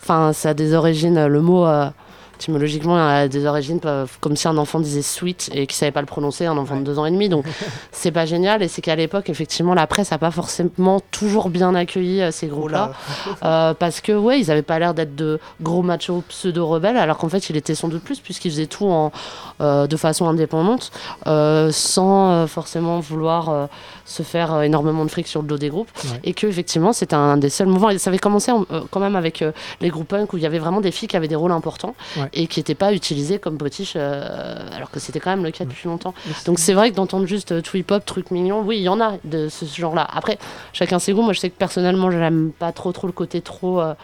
[0.00, 1.90] Enfin, ça a des origines, le mot euh,
[2.38, 3.80] étymologiquement a des origines
[4.20, 6.82] comme si un enfant disait sweet et qui savait pas le prononcer, un enfant de
[6.84, 7.28] deux ans et demi.
[7.28, 7.44] Donc
[7.92, 11.74] c'est pas génial et c'est qu'à l'époque effectivement la presse a pas forcément toujours bien
[11.74, 12.78] accueilli euh, ces groupes-là.
[12.78, 12.92] là.
[13.44, 17.28] Euh, parce que ouais, ils avaient pas l'air d'être de gros machos pseudo-rebelles, alors qu'en
[17.28, 19.12] fait, il était sans doute plus, puisqu'ils faisaient tout en,
[19.60, 20.90] euh, de façon indépendante,
[21.70, 23.68] sans forcément vouloir
[24.04, 25.90] se faire énormément de fric sur le dos des groupes.
[26.04, 26.20] Ouais.
[26.24, 27.90] Et que effectivement, c'était un des seuls mouvements.
[27.90, 29.44] Et ça avait commencé en- quand même avec
[29.80, 31.94] les groupes punk où il y avait vraiment des filles qui avaient des rôles importants
[32.16, 32.27] Ouais.
[32.32, 35.64] Et qui n'étaient pas utilisées comme potiches, euh, alors que c'était quand même le cas
[35.64, 36.14] depuis longtemps.
[36.46, 39.00] Donc c'est vrai que d'entendre juste euh, twee pop, truc mignon, oui, il y en
[39.00, 40.06] a de ce genre-là.
[40.10, 40.38] Après,
[40.72, 41.22] chacun ses goûts.
[41.22, 43.94] Moi, je sais que personnellement, je n'aime pas trop trop le côté trop euh,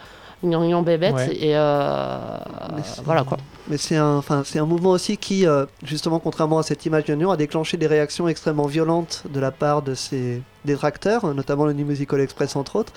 [0.43, 1.15] gnangnan bébête.
[1.15, 1.35] Ouais.
[1.35, 2.17] Et euh,
[3.03, 3.37] voilà quoi.
[3.67, 7.15] Mais c'est un, c'est un mouvement aussi qui, euh, justement, contrairement à cette image de
[7.15, 11.73] Nyon, a déclenché des réactions extrêmement violentes de la part de ses détracteurs, notamment le
[11.73, 12.93] New Musical Express entre autres,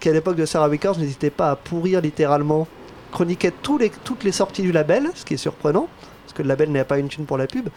[0.00, 2.66] qui à l'époque de Sarah Records n'hésitait pas à pourrir littéralement,
[3.10, 5.88] chroniquait tous les, toutes les sorties du label, ce qui est surprenant,
[6.24, 7.68] parce que le label n'a pas une thune pour la pub,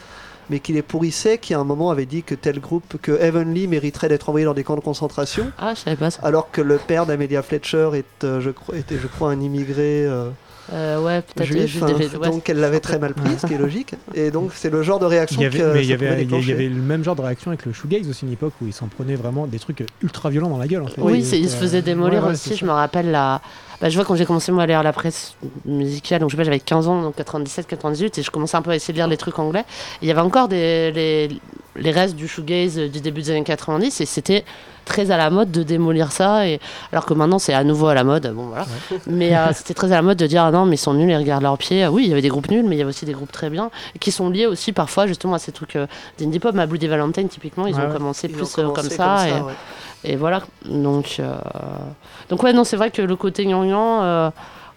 [0.50, 3.68] mais qui les pourrissait, qui à un moment avait dit que tel groupe, que Heavenly
[3.68, 6.20] mériterait d'être envoyé dans des camps de concentration, Ah, je savais pas ça.
[6.24, 10.06] alors que le père d'Amelia Fletcher est, euh, je crois, était, je crois, un immigré.
[10.06, 10.30] euh,
[10.72, 12.30] Euh, ouais, peut-être juif, hein, des- ouais.
[12.30, 13.96] donc elle l'avait très mal pris, ce qui est logique.
[14.14, 16.24] Et donc c'est le genre de réaction Il y avait, que mais il y avait,
[16.24, 18.72] il y- le même genre de réaction avec le shoegaze aussi, une époque où ils
[18.74, 20.84] s'en prenaient vraiment des trucs ultra violents dans la gueule.
[20.84, 21.02] En fait.
[21.02, 22.56] Oui, Donc, c'est- il se faisait démolir ouais, ouais, aussi.
[22.56, 23.42] Je me rappelle la.
[23.82, 26.38] Bah, je vois quand j'ai commencé moi à lire la presse musicale, donc je sais
[26.38, 28.98] pas, j'avais 15 ans, donc 97, 98, et je commençais un peu à essayer de
[29.00, 29.66] lire les trucs anglais.
[30.02, 31.30] Il y avait encore des, les,
[31.76, 34.46] les restes du shoegaze du début des années 90, et c'était
[34.86, 36.60] très à la mode de démolir ça, et
[36.92, 38.32] alors que maintenant c'est à nouveau à la mode.
[38.36, 38.66] Bon voilà.
[39.08, 41.10] Mais euh, c'était très à la mode de dire ah non mais ils sont nuls,
[41.10, 41.88] ils regardent leurs pieds.
[41.88, 43.50] Oui, il y avait des groupes nuls, mais il y avait aussi des groupes très
[43.50, 45.88] bien, qui sont liés aussi parfois justement à ces trucs euh,
[46.20, 46.54] d'indie pop.
[46.54, 49.28] Ma Bloody Valentine typiquement, ils Ouais, ont commencé Ils ont plus euh, comme ça.
[49.30, 49.54] et, ouais.
[50.04, 51.36] Et voilà, donc, euh,
[52.30, 54.30] donc ouais, non, c'est vrai que le côté gnangnan, euh,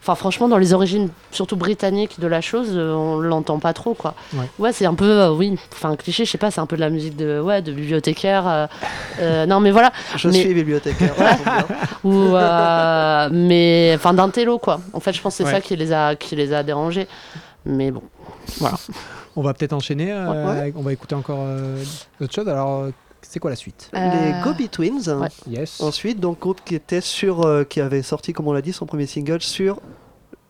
[0.03, 3.95] enfin franchement, dans les origines, surtout britanniques de la chose, euh, on l'entend pas trop,
[3.95, 4.15] quoi.
[4.59, 4.73] Ouais.
[4.73, 6.81] c'est un peu, euh, oui, enfin un cliché, je sais pas, c'est un peu de
[6.81, 8.69] la musique de, ouais, de bibliothécaire.
[9.49, 11.15] non, mais voilà, Je Mais- suis bibliothécaire.
[12.05, 12.35] ou,
[13.33, 14.81] mais enfin d'un télo, quoi.
[14.93, 15.53] En fait, je pense que c'est Ouais.
[15.53, 17.09] ça qui les a, qui les a dérangés.
[17.65, 18.03] Mais bon,
[18.61, 18.77] voilà.
[19.35, 20.13] On va peut-être enchaîner.
[20.15, 20.73] Ouais.
[20.77, 21.41] On va écouter encore
[22.21, 22.49] autre chose.
[22.49, 22.87] Alors,
[23.29, 25.09] c'est quoi la suite Les Euh, Gobi Twins.
[25.09, 25.29] ouais.
[25.49, 25.81] Yes.
[25.81, 28.87] Ensuite, donc groupe qui était sur, euh, qui avait sorti, comme on l'a dit, son
[28.87, 29.81] premier single sur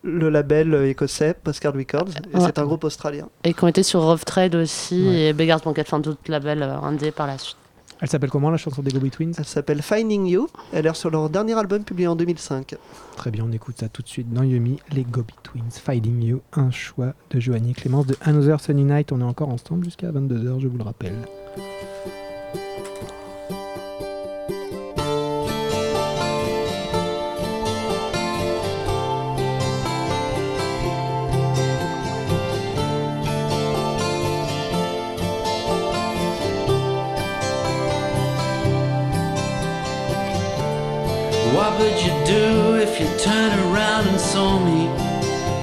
[0.03, 2.07] le label euh, écossais Postcard Records.
[2.31, 2.45] Et Ouais.
[2.45, 3.27] c'est un groupe australien.
[3.43, 5.19] Et qui ont été sur Rough Trade aussi, Ouais.
[5.29, 7.57] et Beggars Banquet, enfin tout label euh, indé par la suite.
[7.99, 9.33] Elle s'appelle comment la chanson des Gobi Twins?
[9.39, 10.47] Elle s'appelle Finding You.
[10.71, 12.75] Elle est sur leur dernier album publié en 2005.
[13.15, 16.41] Très bien, on écoute ça tout de suite dans Yumi, les Gobi Twins, Fighting You,
[16.53, 19.11] un choix de Joanie Clémence de Another Sunny Night.
[19.11, 21.15] On est encore ensemble jusqu'à 22h, je vous le rappelle.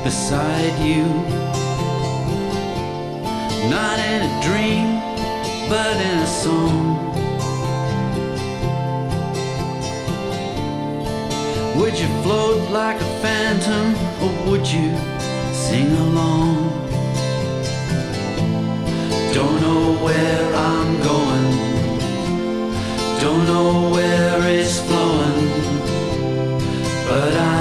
[0.05, 1.07] Beside you?
[3.71, 5.01] Not in a dream,
[5.71, 6.83] but in a song.
[11.79, 13.87] Would you float like a phantom,
[14.23, 14.91] or would you
[15.55, 16.55] sing along?
[19.33, 21.51] Don't know where I'm going.
[23.23, 25.49] Don't know where it's flowing,
[27.09, 27.54] but I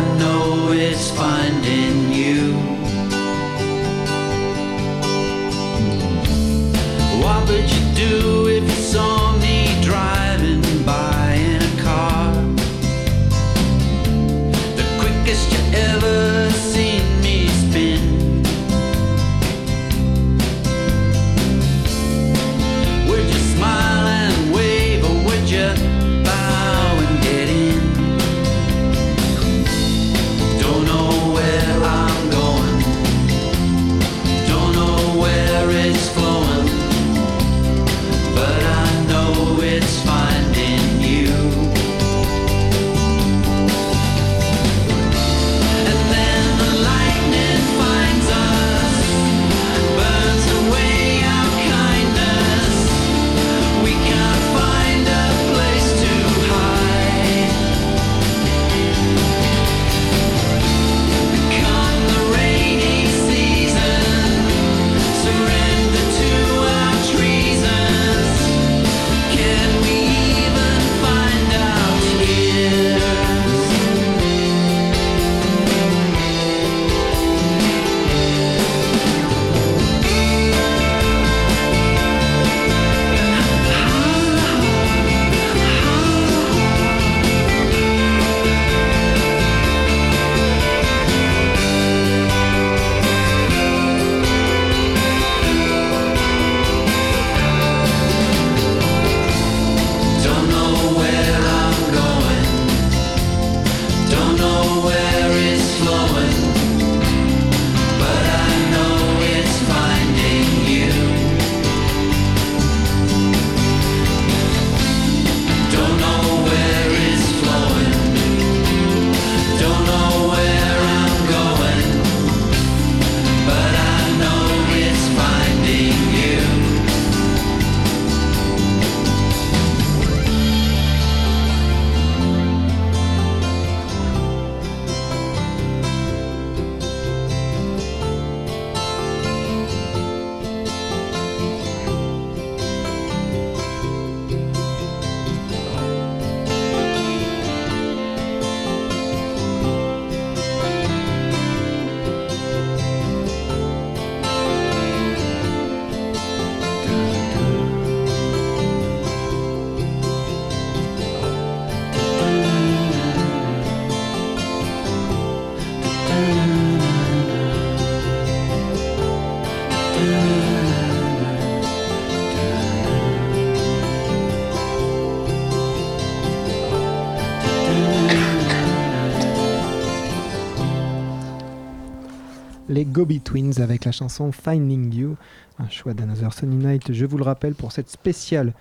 [183.33, 185.15] Twins avec la chanson Finding You,
[185.57, 188.53] un choix d'Another Sunny Night, je vous le rappelle, pour cette spéciale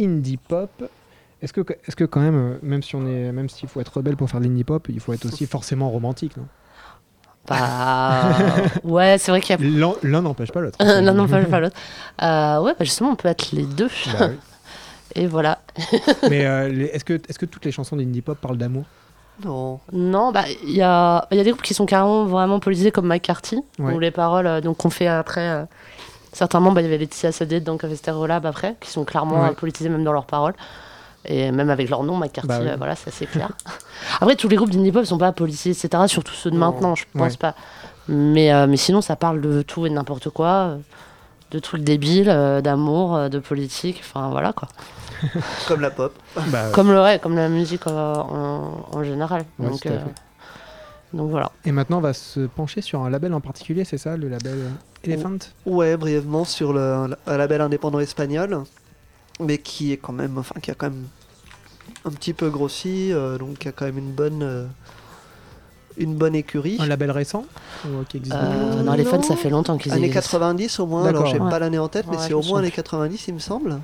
[0.00, 0.70] indie pop.
[1.42, 3.96] Est-ce que, est que quand même, euh, même si on est, même s'il faut être
[3.96, 6.46] rebelle pour faire de l'indie pop, il faut être aussi forcément romantique, non?
[7.48, 8.36] Bah,
[8.84, 9.78] ouais, c'est vrai qu'il y a.
[9.78, 10.78] L'un l'un n'empêche pas l'autre.
[11.02, 11.76] non, non, pas, l'autre.
[12.22, 13.90] Euh, ouais, bah justement, on peut être les deux.
[14.12, 14.36] Bah oui.
[15.16, 15.58] Et voilà.
[16.30, 18.84] Mais euh, est-ce que, est que toutes les chansons d'indie pop parlent d'amour?
[19.42, 19.80] Non.
[19.92, 22.90] Non, bah il y a, il y a des groupes qui sont carrément vraiment politisés
[22.92, 23.92] comme McCarthy, Ouais.
[23.94, 25.48] où les paroles, euh, donc on fait après.
[25.48, 25.64] euh,
[26.32, 29.42] certainement, bah, il y avait Laetitia Sade dans Café Stereo Lab après, qui sont clairement
[29.42, 29.48] Ouais.
[29.50, 30.54] euh, politisés même dans leurs paroles.
[31.26, 32.68] Et même avec leur nom, McCarthy, Bah oui.
[32.68, 33.48] euh, voilà, ça c'est clair.
[34.20, 36.04] après, tous les groupes d'indie pop sont pas politisés, etc.
[36.06, 36.70] Surtout ceux de Non.
[36.70, 37.38] maintenant, je pense Ouais.
[37.38, 37.54] pas.
[38.08, 40.76] Mais, euh, mais sinon, ça parle de tout et de n'importe quoi, euh,
[41.54, 44.68] de trucs débiles, euh, d'amour, euh, de politique, enfin voilà quoi.
[45.68, 46.12] Comme la pop.
[46.48, 49.44] Bah, Comme le ouais, comme la musique euh, en, en général.
[49.60, 50.00] Ouais, donc, euh,
[51.12, 51.52] donc voilà.
[51.64, 54.58] Et maintenant, on va se pencher sur un label en particulier, c'est ça, le label
[55.04, 55.38] Elephant?
[55.64, 58.64] Ouais, brièvement sur le, un label indépendant espagnol,
[59.38, 61.06] mais qui est quand même, enfin, qui a quand même
[62.04, 64.66] un petit peu grossi, euh, donc qui a quand même une bonne, euh,
[65.98, 66.76] une bonne écurie.
[66.80, 67.44] Un label récent
[67.84, 68.92] ou, euh, qui existe Euh, non, non.
[68.94, 70.38] les fans, ça fait longtemps qu'ils Années existent.
[70.38, 71.50] 90 au moins, alors j'ai Ouais.
[71.50, 73.78] pas l'année en tête, mais c'est au moins années souviens 90 il me semble.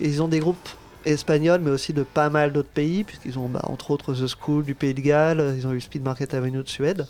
[0.00, 0.68] Et ils ont des groupes
[1.04, 4.64] espagnols, mais aussi de pas mal d'autres pays, puisqu'ils ont bah, entre autres The School
[4.64, 7.06] du Pays de Galles, ils ont eu Speed Market Avenue de Suède.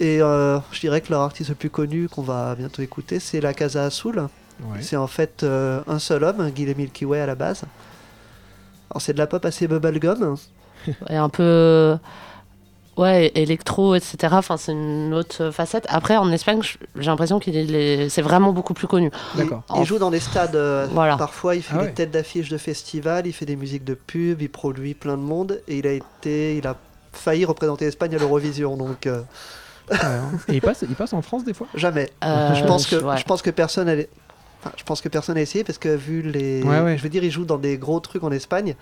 [0.00, 3.40] Et euh, je dirais que leur artiste le plus connu qu'on va bientôt écouter, c'est
[3.40, 4.18] La Casa Azul.
[4.60, 4.78] Ouais.
[4.80, 7.62] C'est en fait euh, un seul homme, Guilhem Milky Way à la base.
[8.90, 10.36] Alors c'est de la pop assez bubblegum.
[11.08, 11.96] Et un peu.
[12.96, 14.16] Ouais, électro, etc.
[14.32, 15.84] Enfin, c'est une autre facette.
[15.88, 19.10] Après, en Espagne, j'ai l'impression qu'il est les- c'est vraiment beaucoup plus connu.
[19.34, 19.62] D'accord.
[19.76, 20.54] Il joue dans des stades.
[20.54, 21.16] euh, Voilà.
[21.16, 21.92] Parfois, il fait Ah des ouais.
[21.92, 25.60] têtes d'affiches de festivals, il fait des musiques de pub, il produit plein de monde.
[25.66, 26.76] Et il a été, il a
[27.12, 28.76] failli représenter l'Espagne à l'Eurovision.
[28.76, 29.22] Donc euh,
[29.90, 30.30] Ouais, hein.
[30.48, 31.66] Et il passe, il passe en France des fois?
[31.74, 32.08] Jamais.
[32.24, 33.16] Euh, je pense que, ouais.
[33.18, 34.08] je pense que personne allait-
[34.62, 36.96] enfin, je pense que personne a essayé parce que vu les, Ouais, ouais.
[36.96, 38.76] je veux dire, il joue dans des gros trucs en Espagne.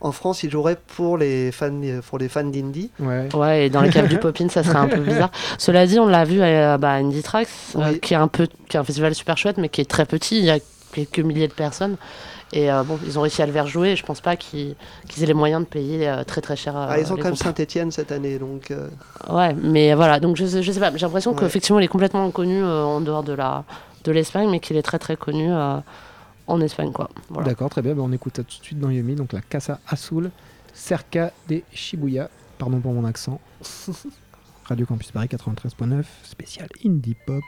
[0.00, 1.72] En France, il jouerait pour les fans,
[2.08, 2.90] pour les fans d'indie.
[3.00, 3.28] Ouais.
[3.34, 5.30] Ouais, et dans les caves du Popin, ça serait un peu bizarre.
[5.58, 8.76] Cela dit, on l'a vu à bah, Indie Tracks, euh, qui, est un peu, qui
[8.76, 10.38] est un festival super chouette, mais qui est très petit.
[10.38, 10.58] Il y a
[10.92, 11.96] quelques milliers de personnes.
[12.52, 13.90] Et euh, bon, ils ont réussi à le faire jouer.
[13.92, 14.76] Et je pense pas qu'ils
[15.20, 16.76] aient les moyens de payer euh, très très cher.
[16.76, 17.34] euh, ah, ils ont quand même.
[17.34, 18.70] Saint-Etienne cette année, donc.
[18.70, 18.88] euh,
[19.30, 21.40] Ouais, mais voilà, donc je je sais pas, j'ai l'impression Ouais.
[21.40, 23.64] qu'effectivement il est complètement connu euh, en dehors de la
[24.04, 25.78] de l'Espagne, mais qu'il est très très connu euh,
[26.46, 27.10] en Espagne, quoi.
[27.28, 27.48] Voilà.
[27.48, 27.94] D'accord, très bien.
[27.94, 29.14] Ben, on écoute ça tout de suite dans Yumi.
[29.14, 30.30] Donc la Casa Azul,
[30.72, 32.30] Cerca de Shibuya.
[32.58, 33.40] Pardon pour mon accent.
[34.64, 37.42] Radio Campus Paris 93.9, spécial indie pop.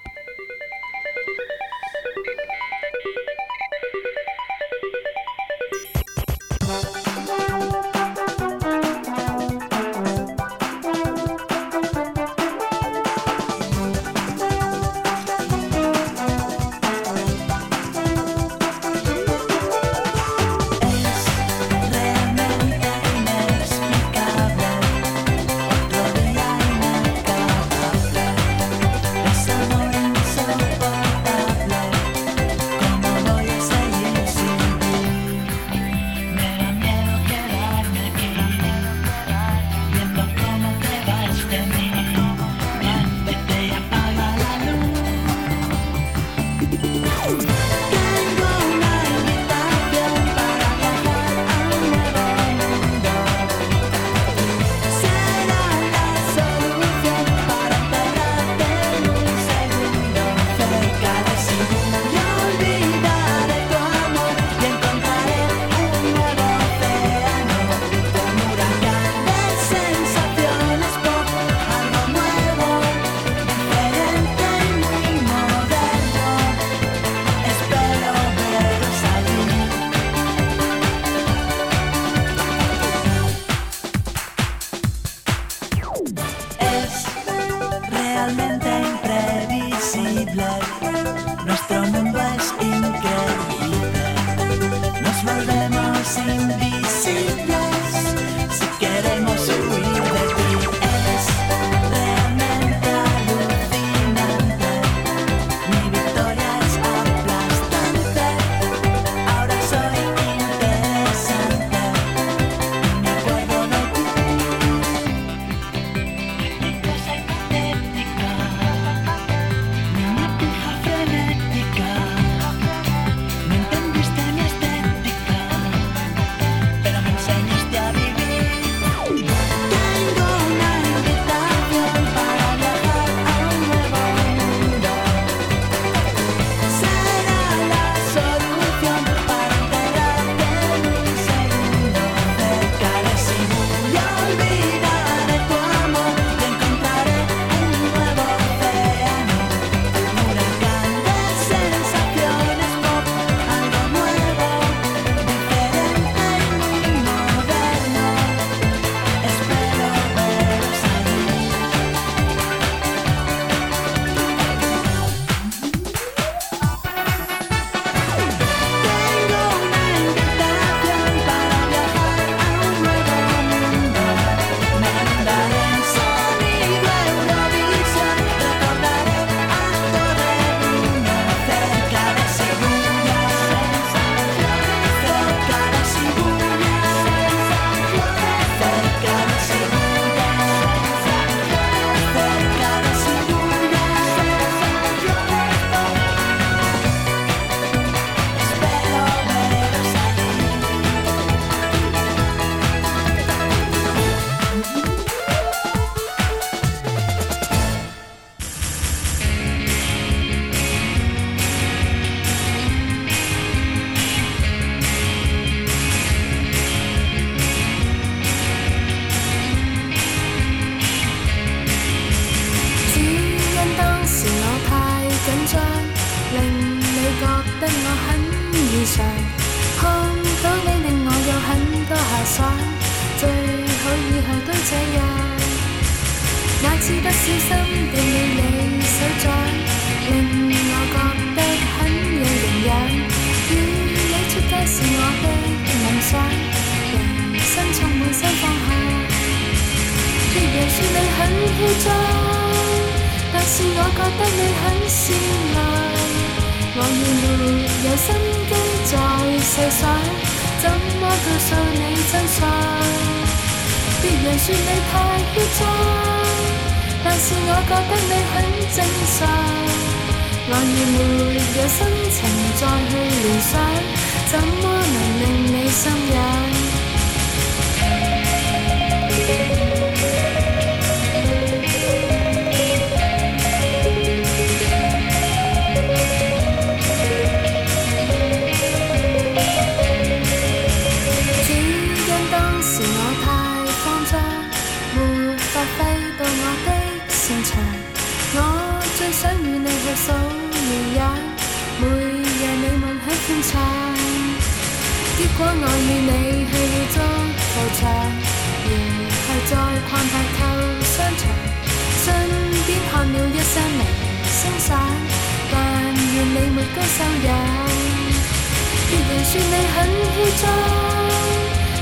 [319.18, 319.76] 人說你很
[320.14, 320.46] 嚣张，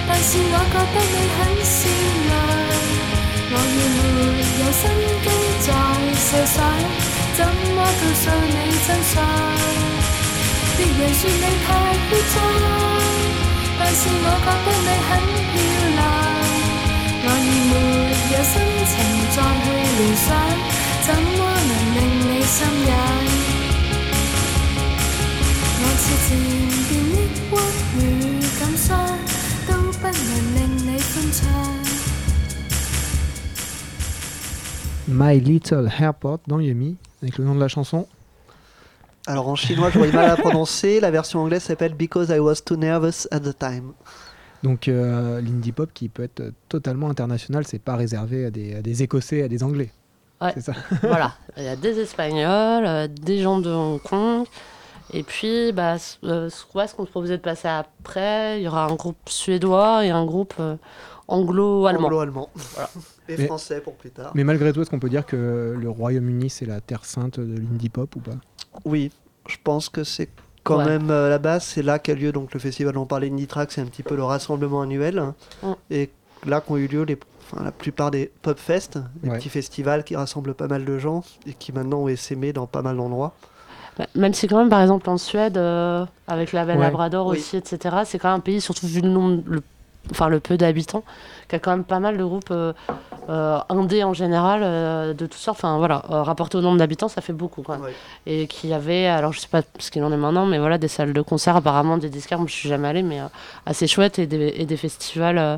[0.09, 1.77] 但是我覺得你很善
[2.29, 2.33] 良。
[3.53, 4.81] 我已沒有心
[5.23, 5.27] 機
[5.61, 5.69] 再
[6.17, 6.57] 細想，
[7.37, 8.57] 怎麼告訴你
[8.87, 9.15] 真相？
[10.77, 11.69] 別人說你太
[12.09, 12.37] 嚣张，
[13.79, 15.11] 但是我覺得你很
[15.53, 15.55] 漂
[15.99, 16.01] 亮。
[17.23, 17.73] 我已沒
[18.33, 18.55] 有心
[18.89, 18.93] 情
[19.35, 19.67] 再去
[19.99, 20.27] 联想，
[21.05, 21.99] 怎麼能令
[22.31, 22.57] 你心
[22.89, 23.46] 癢？
[25.86, 26.30] 我似渐
[26.88, 27.16] 变抑
[27.52, 27.54] 郁
[27.98, 28.00] 与
[28.60, 28.90] 感伤，
[29.68, 31.40] 都不能令你欢畅。
[35.08, 38.08] My Little Airport dans Yumi, avec le nom de la chanson.
[39.28, 41.00] Alors en chinois, j'aurais mal à prononcer.
[41.00, 43.94] La version anglaise s'appelle Because I Was Too Nervous at the Time.
[44.64, 48.82] Donc euh, l'indie pop qui peut être totalement international, c'est pas réservé à des, à
[48.82, 49.92] des Écossais, à des Anglais.
[50.40, 50.52] Ouais.
[50.56, 50.74] C'est ça.
[51.04, 54.46] voilà, il y a des Espagnols, euh, des gens de Hong Kong.
[55.13, 58.95] et puis, bah, euh, ce qu'on se proposait de passer après, il y aura un
[58.95, 60.77] groupe suédois et un groupe euh,
[61.29, 62.07] anglo-allemand.
[62.07, 62.51] Anglo-allemand.
[62.75, 62.91] Voilà.
[63.29, 64.31] Et Mais- français pour plus tard.
[64.35, 67.57] Mais malgré tout, est-ce qu'on peut dire que le Royaume-Uni c'est la terre sainte de
[67.59, 68.37] l'indie pop ou pas?
[68.85, 69.11] Oui,
[69.49, 70.29] je pense que c'est
[70.63, 70.85] quand Ouais.
[70.85, 71.65] même euh, la base.
[71.65, 74.03] C'est là qu'a lieu donc le festival dont on parlait Indie Track, c'est un petit
[74.05, 75.19] peu le rassemblement annuel.
[75.19, 75.35] hein.
[75.65, 75.73] Mm.
[75.91, 76.11] Et
[76.47, 77.19] là qu'ont eu lieu les,
[77.51, 79.39] enfin, la plupart des pop fest, des Ouais.
[79.39, 82.83] petits festivals qui rassemblent pas mal de gens et qui maintenant ont essaimé dans pas
[82.83, 83.35] mal d'endroits.
[83.99, 86.85] Bah, Même si quand même, par exemple, en Suède, euh, avec la Belle Ouais.
[86.85, 87.39] Labrador Oui.
[87.39, 89.63] aussi, etc., c'est quand même un pays, surtout vu le nombre, le,
[90.11, 91.03] enfin le peu d'habitants,
[91.49, 92.73] qui a quand même pas mal de groupes euh,
[93.31, 95.59] euh, indés en général, euh, de toutes sortes.
[95.59, 97.83] Enfin voilà, euh, rapporté au nombre d'habitants, ça fait beaucoup quand même.
[97.83, 97.95] Ouais.
[98.27, 100.89] Et qui avait, alors je sais pas ce qu'il en est maintenant, mais voilà, des
[100.89, 103.25] salles de concert, apparemment des disquaires, moi je suis jamais allée, mais euh,
[103.65, 105.39] assez chouettes et des, et des festivals.
[105.39, 105.57] euh,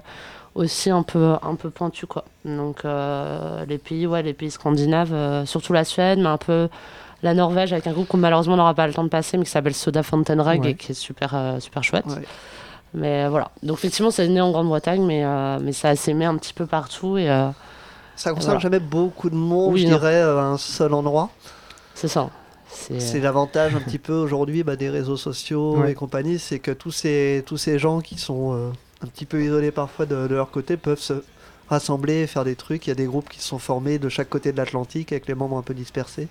[0.54, 5.12] aussi un peu un peu pointus quoi donc euh, les pays ouais les pays scandinaves
[5.12, 6.68] euh, surtout la Suède mais un peu
[7.22, 9.50] la Norvège avec un groupe qu'on malheureusement n'aura pas le temps de passer, mais qui
[9.50, 10.70] s'appelle Soda Fountain Rag Ouais.
[10.70, 12.06] et qui est super, euh, super chouette.
[12.06, 12.22] Ouais.
[12.94, 13.50] Mais euh, voilà.
[13.62, 17.18] Donc effectivement, c'est né en Grande-Bretagne, mais, euh, mais ça s'aimé un petit peu partout
[17.18, 17.26] et
[18.16, 18.60] Ça concerne Voilà.
[18.60, 21.30] jamais beaucoup de monde, Oui, je dirais, à un seul endroit.
[21.94, 22.30] c'est ça.
[22.70, 25.92] C'est l'avantage un petit peu aujourd'hui bah, des réseaux sociaux Ouais.
[25.92, 28.70] et compagnie, c'est que tous ces, tous ces gens qui sont euh,
[29.02, 31.14] un petit peu isolés parfois de, de leur côté peuvent se
[31.70, 32.86] rassembler et faire des trucs.
[32.86, 35.34] Il y a des groupes qui sont formés de chaque côté de l'Atlantique avec les
[35.34, 36.28] membres un peu dispersés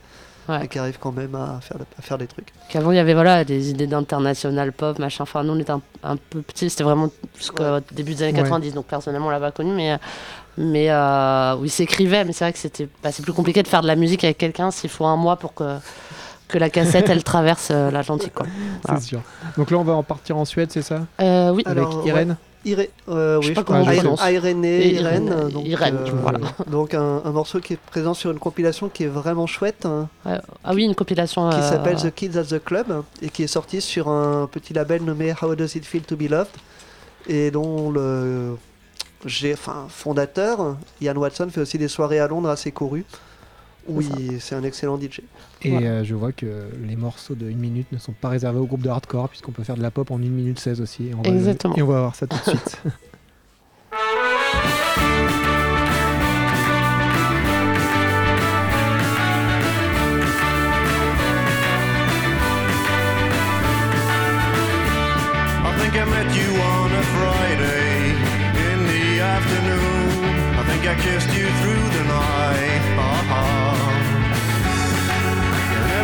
[0.49, 0.65] Ouais.
[0.65, 2.47] et qui arrivent quand même à faire, à faire des trucs.
[2.69, 5.23] Qu'avant, il y avait voilà, des idées d'international pop, machin.
[5.23, 6.69] Enfin, nous, on était un, un peu petits.
[6.69, 8.43] C'était vraiment jusqu'au début des années Ouais.
[8.43, 8.73] 90.
[8.73, 9.71] Donc, personnellement, on l'a pas connu.
[9.73, 9.97] Mais, euh,
[10.57, 12.23] mais euh, oui, s'écrivait.
[12.25, 14.37] Mais c'est vrai que c'était bah, c'est plus compliqué de faire de la musique avec
[14.37, 15.77] quelqu'un s'il faut un mois pour que,
[16.47, 18.33] que la cassette, elle traverse euh, l'Atlantique.
[18.33, 18.45] quoi.
[18.83, 19.01] Voilà.
[19.01, 19.21] C'est sûr.
[19.57, 21.01] Donc là, on va en partir en Suède, c'est ça?
[21.21, 21.63] Euh, oui.
[21.65, 22.35] Alors, Avec ouais.
[22.67, 23.83] Iré- euh, Je sais pas comment
[24.93, 26.39] Irène- donc, Irène, voilà.
[26.67, 30.09] donc un, un morceau qui est présent sur une compilation qui est vraiment chouette, hein.
[30.63, 31.49] Ah oui, une compilation.
[31.49, 34.73] qui euh, s'appelle The Kids at the Club et qui est sorti sur un petit
[34.73, 36.47] label nommé How Does It Feel to Be Loved
[37.27, 38.55] et dont le
[39.25, 43.03] j'ai, enfin, fondateur, Ian Watson, fait aussi des soirées à Londres assez courues.
[43.87, 44.07] Oui,
[44.39, 45.21] c'est un excellent DJ.
[45.63, 45.87] Et voilà.
[45.87, 48.81] euh, je vois que les morceaux de 1 minute ne sont pas réservés au groupe
[48.81, 51.07] de hardcore, puisqu'on peut faire de la pop en 1 minute 16 aussi.
[51.07, 51.73] Et on va Exactement.
[51.73, 51.79] Le...
[51.79, 52.81] Et on va voir ça tout de suite.
[65.97, 68.11] I met you on a Friday
[68.69, 70.55] in the afternoon.
[70.55, 72.81] I think I kissed you through the night.
[72.99, 73.66] Uh -huh.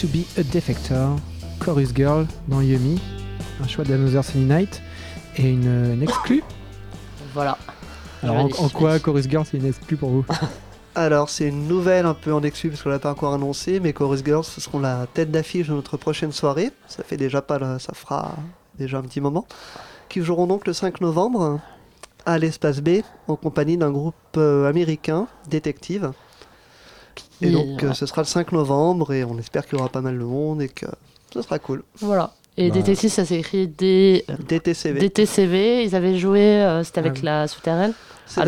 [0.00, 1.16] To Be a Defector,
[1.58, 2.98] Chorus Girl dans Yumi,
[3.62, 4.80] un choix de Sunny Night
[5.36, 6.42] et une, une exclue.
[7.34, 7.58] Voilà.
[8.22, 10.24] Alors en, quoi Chorus Girl c'est une exclue pour vous?
[10.94, 13.92] Alors c'est une nouvelle un peu en exclue parce qu'on l'a pas encore annoncé, mais
[13.92, 16.70] Chorus Girl ce seront la tête d'affiche de notre prochaine soirée.
[16.86, 18.36] Ça fait déjà pas, ça fera
[18.78, 19.44] déjà un petit moment.
[20.08, 21.60] Qui joueront donc le 5 novembre
[22.24, 26.12] à l'espace B en compagnie d'un groupe euh, américain, Détective.
[27.42, 27.94] Et Et donc, euh, voilà.
[27.94, 30.60] ce sera le 5 novembre et on espère qu'il y aura pas mal de monde
[30.62, 30.86] et que
[31.32, 31.82] ce sera cool.
[32.00, 32.32] Voilà.
[32.56, 32.76] Et Bah.
[32.80, 34.24] DT6, ça s'écrit D...
[34.48, 35.00] DTCV.
[35.00, 35.84] DTCV.
[35.84, 37.92] Ils avaient joué, euh, c'était avec Ah la souterraine.
[38.26, 38.42] C'est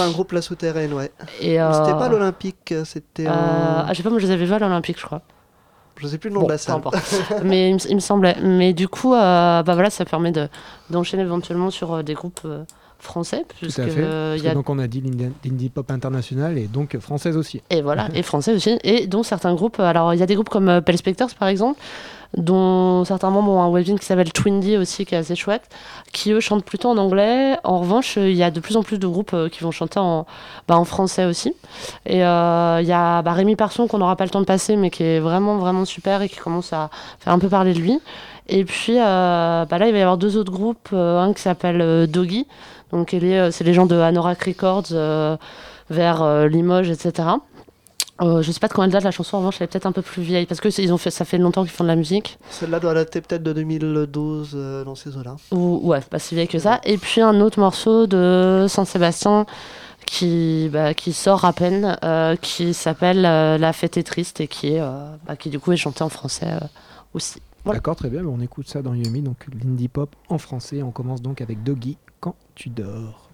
[0.00, 1.10] un groupe La Souterraine, ouais.
[1.40, 3.26] Et, euh, C'était pas l'Olympique, c'était.
[3.26, 5.22] euh, ah, je sais pas, moi je les avais vus à l'Olympique, je crois.
[5.96, 6.82] Je sais plus le nom Bon, de la salle.
[7.44, 8.36] Mais il me, semblait.
[8.42, 10.48] Mais du coup, euh, bah voilà, ça permet de-
[10.90, 12.40] d'enchaîner éventuellement sur euh, des groupes
[13.02, 13.44] français.
[13.48, 14.00] Tout puisque, à fait.
[14.02, 15.02] euh, y a donc on a dit
[15.44, 17.60] l'indie pop international et donc française aussi.
[17.70, 19.80] Et voilà, et français aussi, et dont certains groupes.
[19.80, 21.78] Alors, il y a des groupes comme euh, Pell Spectors, par exemple,
[22.36, 25.68] dont certains membres ont un webzine qui s'appelle Twindy aussi, qui est assez chouette,
[26.12, 27.56] qui eux chantent plutôt en anglais.
[27.64, 29.98] En revanche, il y a de plus en plus de groupes euh, qui vont chanter
[29.98, 30.24] en,
[30.68, 31.54] bah, en français aussi.
[32.06, 34.76] Et euh, il y a bah, Rémi Parson, qu'on n'aura pas le temps de passer,
[34.76, 36.88] mais qui est vraiment, vraiment super et qui commence à
[37.18, 37.98] faire un peu parler de lui.
[38.48, 41.42] Et puis euh, bah là, il va y avoir deux autres groupes, euh, un qui
[41.42, 42.46] s'appelle euh, Doggy,
[42.92, 45.38] donc c'est les gens de Anorak Records
[45.88, 47.28] vers Limoges, etc.
[48.22, 49.86] Euh, je sais pas de quand elle date la chanson, en revanche elle est peut-être
[49.86, 51.88] un peu plus vieille parce que ils ont fait, ça fait longtemps qu'ils font de
[51.88, 52.38] la musique.
[52.50, 55.36] Celle-là doit dater peut-être de 2012 euh, dans ces eaux-là.
[55.50, 56.80] Ou ouais, pas si vieille que ça.
[56.84, 59.46] Et puis un autre morceau de Saint-Sébastien
[60.06, 64.74] qui, bah, qui sort à peine, euh, qui s'appelle La fête est triste et qui
[64.74, 64.80] est,
[65.26, 66.52] bah, qui du coup est chanté en français
[67.14, 67.40] aussi.
[67.64, 68.24] D'accord, très bien.
[68.24, 70.82] on écoute ça dans Yumi, donc l'indie pop en français.
[70.82, 73.30] On commence donc avec Doggy quand tu dors.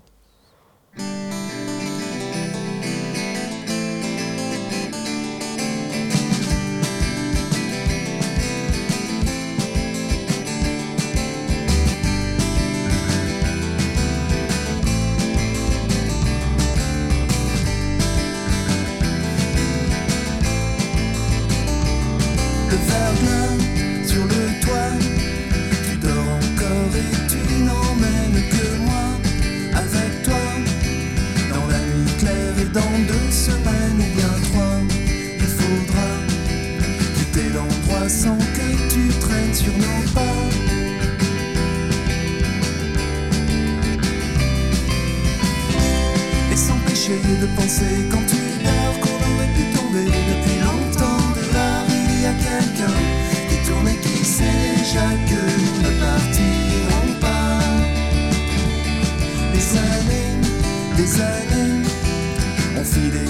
[62.89, 63.28] Ont filé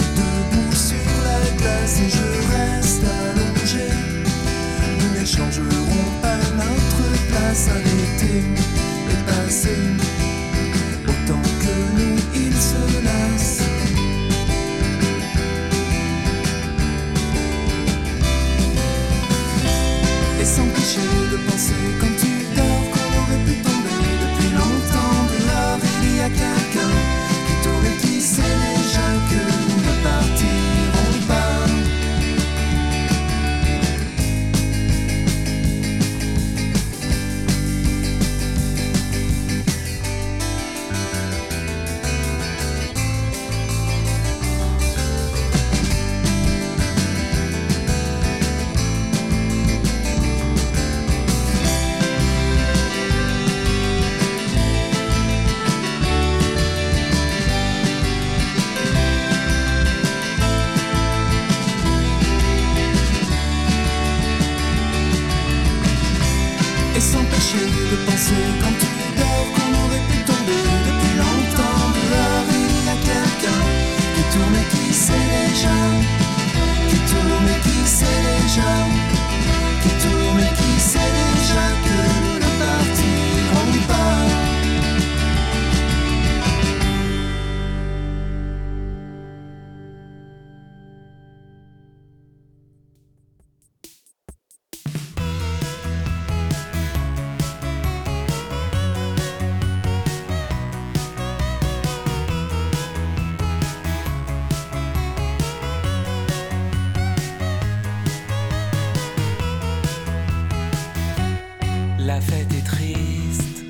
[112.09, 113.65] La fête est triste,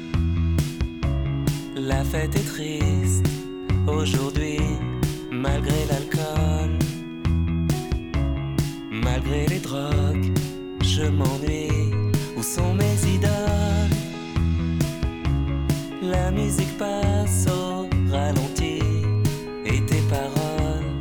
[1.75, 3.27] la fête est triste
[3.89, 4.61] aujourd'hui,
[5.33, 6.79] malgré l'alcool,
[8.93, 10.31] malgré les drogues,
[10.85, 11.91] je m'ennuie.
[12.37, 13.97] Où sont mes idoles?
[16.01, 18.79] La musique passe au ralenti
[19.67, 20.95] et tes paroles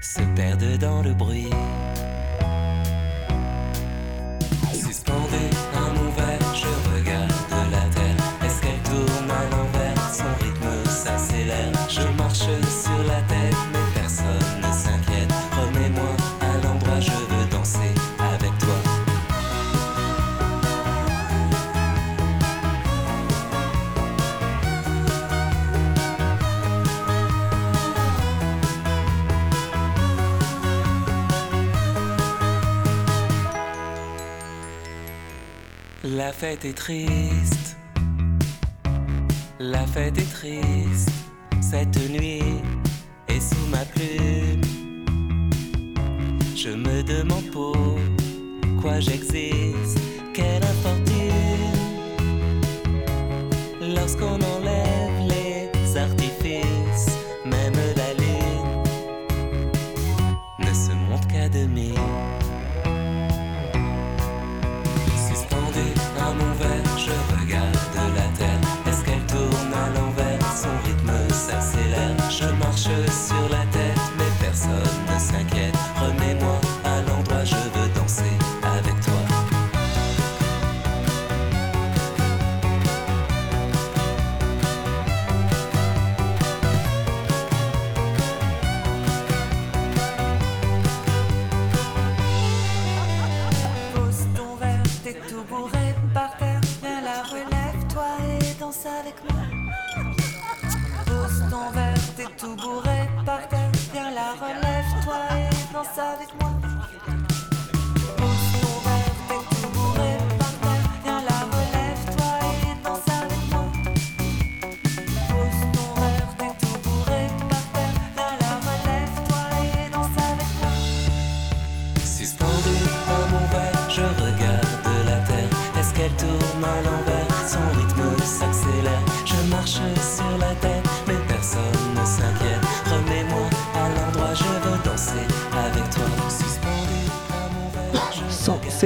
[0.00, 1.55] se perdent dans le bruit.
[36.26, 37.76] La fête est triste.
[39.60, 41.08] La fête est triste.
[41.60, 42.42] Cette nuit
[43.28, 44.60] est sous ma plume.
[46.56, 50.00] Je me demande pourquoi j'existe.
[50.34, 51.78] Quelle infortune.
[53.94, 54.55] Lorsqu'on enlève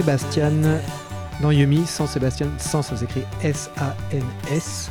[0.04, 0.50] Sébastien
[1.42, 4.88] dans Yumi, sans Sébastien, sans ça s'écrit S-A-N-S.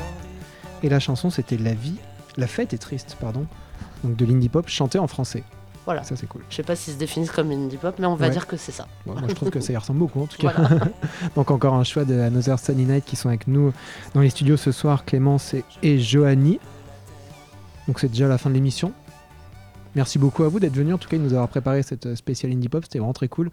[0.84, 1.95] Et la chanson c'était La vie,
[2.38, 3.47] la fête est triste, pardon.
[4.03, 5.43] Donc de l'indie pop chanté en français.
[5.86, 6.03] Voilà.
[6.03, 6.43] Ça c'est cool.
[6.51, 8.32] Je sais pas s'ils se définissent comme indie pop, mais on va Ouais.
[8.32, 8.86] dire que c'est ça.
[9.07, 10.53] Ouais, moi je trouve que ça y ressemble beaucoup en tout cas.
[10.55, 10.86] Voilà.
[11.36, 13.74] Donc encore un choix de Another Sunny Night qui sont avec nous
[14.14, 16.60] dans les studios ce soir, Clémence et, et Johanny.
[17.88, 18.93] Donc c'est déjà la fin de l'émission.
[19.96, 22.16] Merci beaucoup à vous d'être venus, en tout cas, de nous avoir préparé cette euh,
[22.16, 23.50] spéciale Indie Pop, c'était vraiment très cool.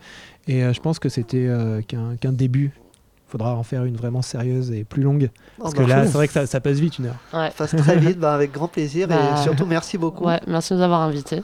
[0.47, 2.73] Et euh, je pense que c'était euh, qu'un début.
[3.29, 5.31] Il faudra en faire une vraiment sérieuse et plus longue.
[5.59, 6.07] Parce Oh que bah, là, fou.
[6.07, 7.17] c'est vrai que ça, ça passe vite une heure.
[7.35, 7.51] Ouais.
[7.51, 9.09] Fasse très vite, bah, avec grand plaisir.
[9.09, 10.25] Bah, et surtout, merci beaucoup.
[10.27, 11.43] Ouais, merci de nous avoir invités.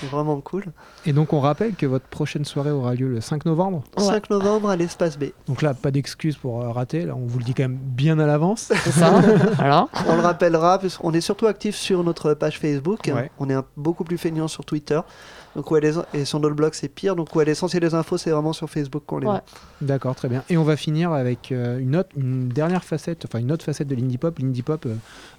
[0.00, 0.64] C'est vraiment cool.
[1.06, 3.82] Et donc on rappelle que votre prochaine soirée aura lieu le 5 novembre.
[3.96, 5.26] 5 novembre à l'espace B.
[5.46, 7.06] Donc là, pas d'excuse pour euh, rater.
[7.06, 8.70] Là, on vous le dit quand même bien à l'avance.
[8.84, 9.12] C'est ça
[9.58, 13.10] Alors On le rappellera, parce qu'on est surtout actif sur notre page Facebook.
[13.12, 13.30] Ouais.
[13.38, 15.00] On est un- beaucoup plus feignant sur Twitter.
[15.54, 17.14] Donc, où elle est- et sur notre blog, c'est pire.
[17.16, 19.40] Donc, où est l'essentiel des infos, c'est vraiment sur Facebook qu'on les Ouais.
[19.80, 20.42] D'accord, très bien.
[20.48, 23.88] Et on va finir avec euh, une autre, une dernière facette, enfin une autre facette
[23.88, 24.94] de l'indie pop, l'indie pop euh,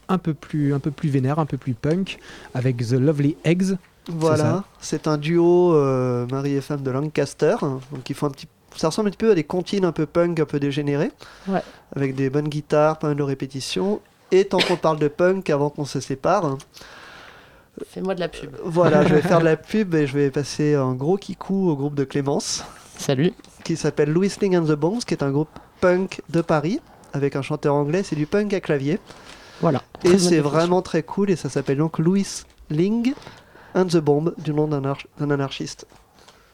[0.10, 2.20] un peu plus, un peu plus vénère, un peu plus punk,
[2.54, 3.76] avec The Lovely Eggs.
[4.10, 7.56] Voilà, c'est un duo euh, mari et femme de Lancaster.
[7.62, 10.08] Donc, ils font un petit ça ressemble un petit peu à des comptines un peu
[10.08, 11.12] punk, un peu dégénérées,
[11.48, 11.62] Ouais.
[11.96, 14.00] avec des bonnes guitares, pas mal de répétitions.
[14.32, 16.58] Et tant qu'on parle de punk, avant qu'on se sépare,
[17.88, 18.56] Fais-moi de la pub.
[18.64, 21.76] voilà, je vais faire de la pub et je vais passer un gros kikou au
[21.76, 22.64] groupe de Clémence.
[22.98, 23.34] Salut.
[23.64, 25.50] Qui s'appelle Louis Ling and the Bombs, qui est un groupe
[25.82, 26.80] punk de Paris,
[27.14, 29.00] avec un chanteur anglais, c'est du punk à clavier.
[29.62, 29.82] Voilà.
[30.04, 32.28] Et c'est vraiment très cool, et ça s'appelle donc Louis
[32.70, 33.14] Ling
[33.76, 35.88] and the Bomb, du nom d'un anarchiste.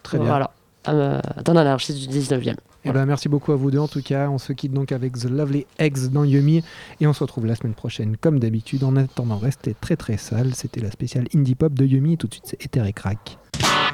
[0.03, 0.27] Très bien.
[0.27, 0.51] Voilà.
[0.87, 2.55] Euh, dans l'anarchie du 19e.
[2.85, 4.29] Eh ben, merci beaucoup à vous deux en tout cas.
[4.29, 6.63] On se quitte donc avec The Lovely Eggs dans Yumi
[7.01, 8.83] et on se retrouve la semaine prochaine comme d'habitude.
[8.85, 10.55] En attendant, restez très très sale.
[10.55, 12.17] C'était la spéciale indie pop de Yumi.
[12.17, 13.37] Tout de suite, c'est Ether et Crack.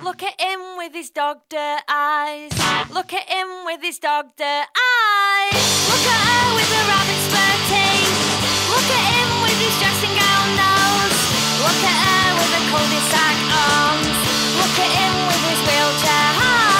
[0.03, 2.53] Look at him with his dog dirt eyes.
[2.93, 5.57] Look at him with his dog dirt eyes.
[5.89, 8.69] Look at her with her rabbit's fur teeth.
[8.69, 11.19] Look at him with his dressing gown nose.
[11.65, 14.17] Look at her with her cul-de-sac arms.
[14.61, 16.74] Look at him with his wheelchair heart.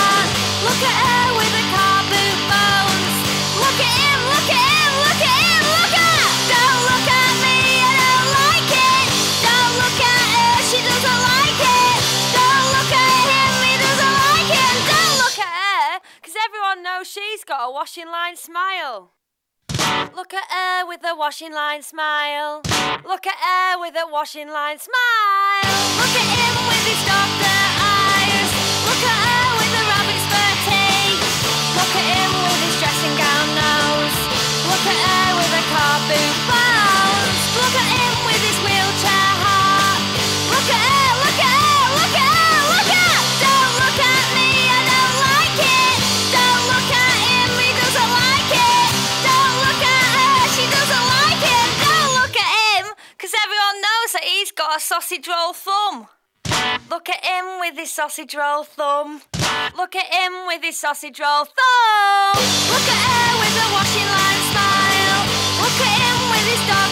[17.05, 19.11] She's got a washing line smile.
[20.15, 22.61] Look at her with a washing line smile.
[23.05, 25.75] Look at her with a washing line smile.
[25.99, 28.49] Look at him with his doctor eyes.
[28.87, 29.34] Look at her
[31.95, 34.17] Look at him with his dressing gown nose.
[34.67, 36.65] Look at her with her car boot bones.
[59.73, 62.35] Look at him with his sausage roll thumb.
[62.69, 65.21] Look at her with her washing line smile.
[65.61, 66.84] Look at him with his dog.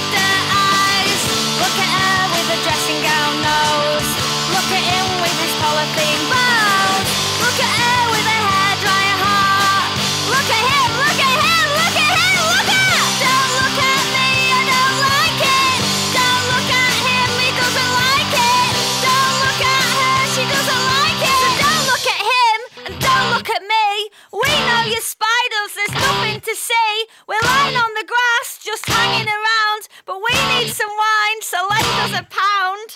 [24.34, 26.90] We know you're spiders, there's nothing to say.
[27.28, 29.82] We're lying on the grass, just hanging around.
[30.10, 32.90] But we need some wine, so lend us a pound.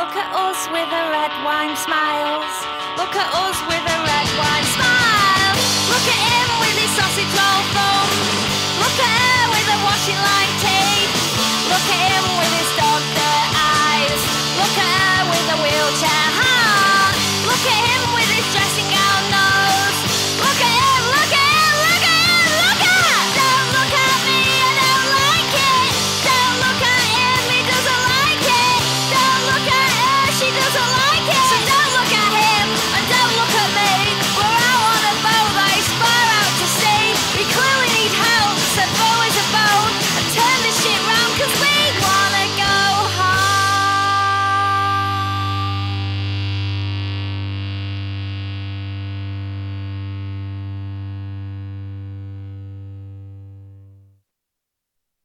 [0.00, 2.54] Look at us with a red wine smiles.
[2.96, 5.52] Look at us with a red wine smile.
[5.92, 7.91] Look at him with his sausage roll.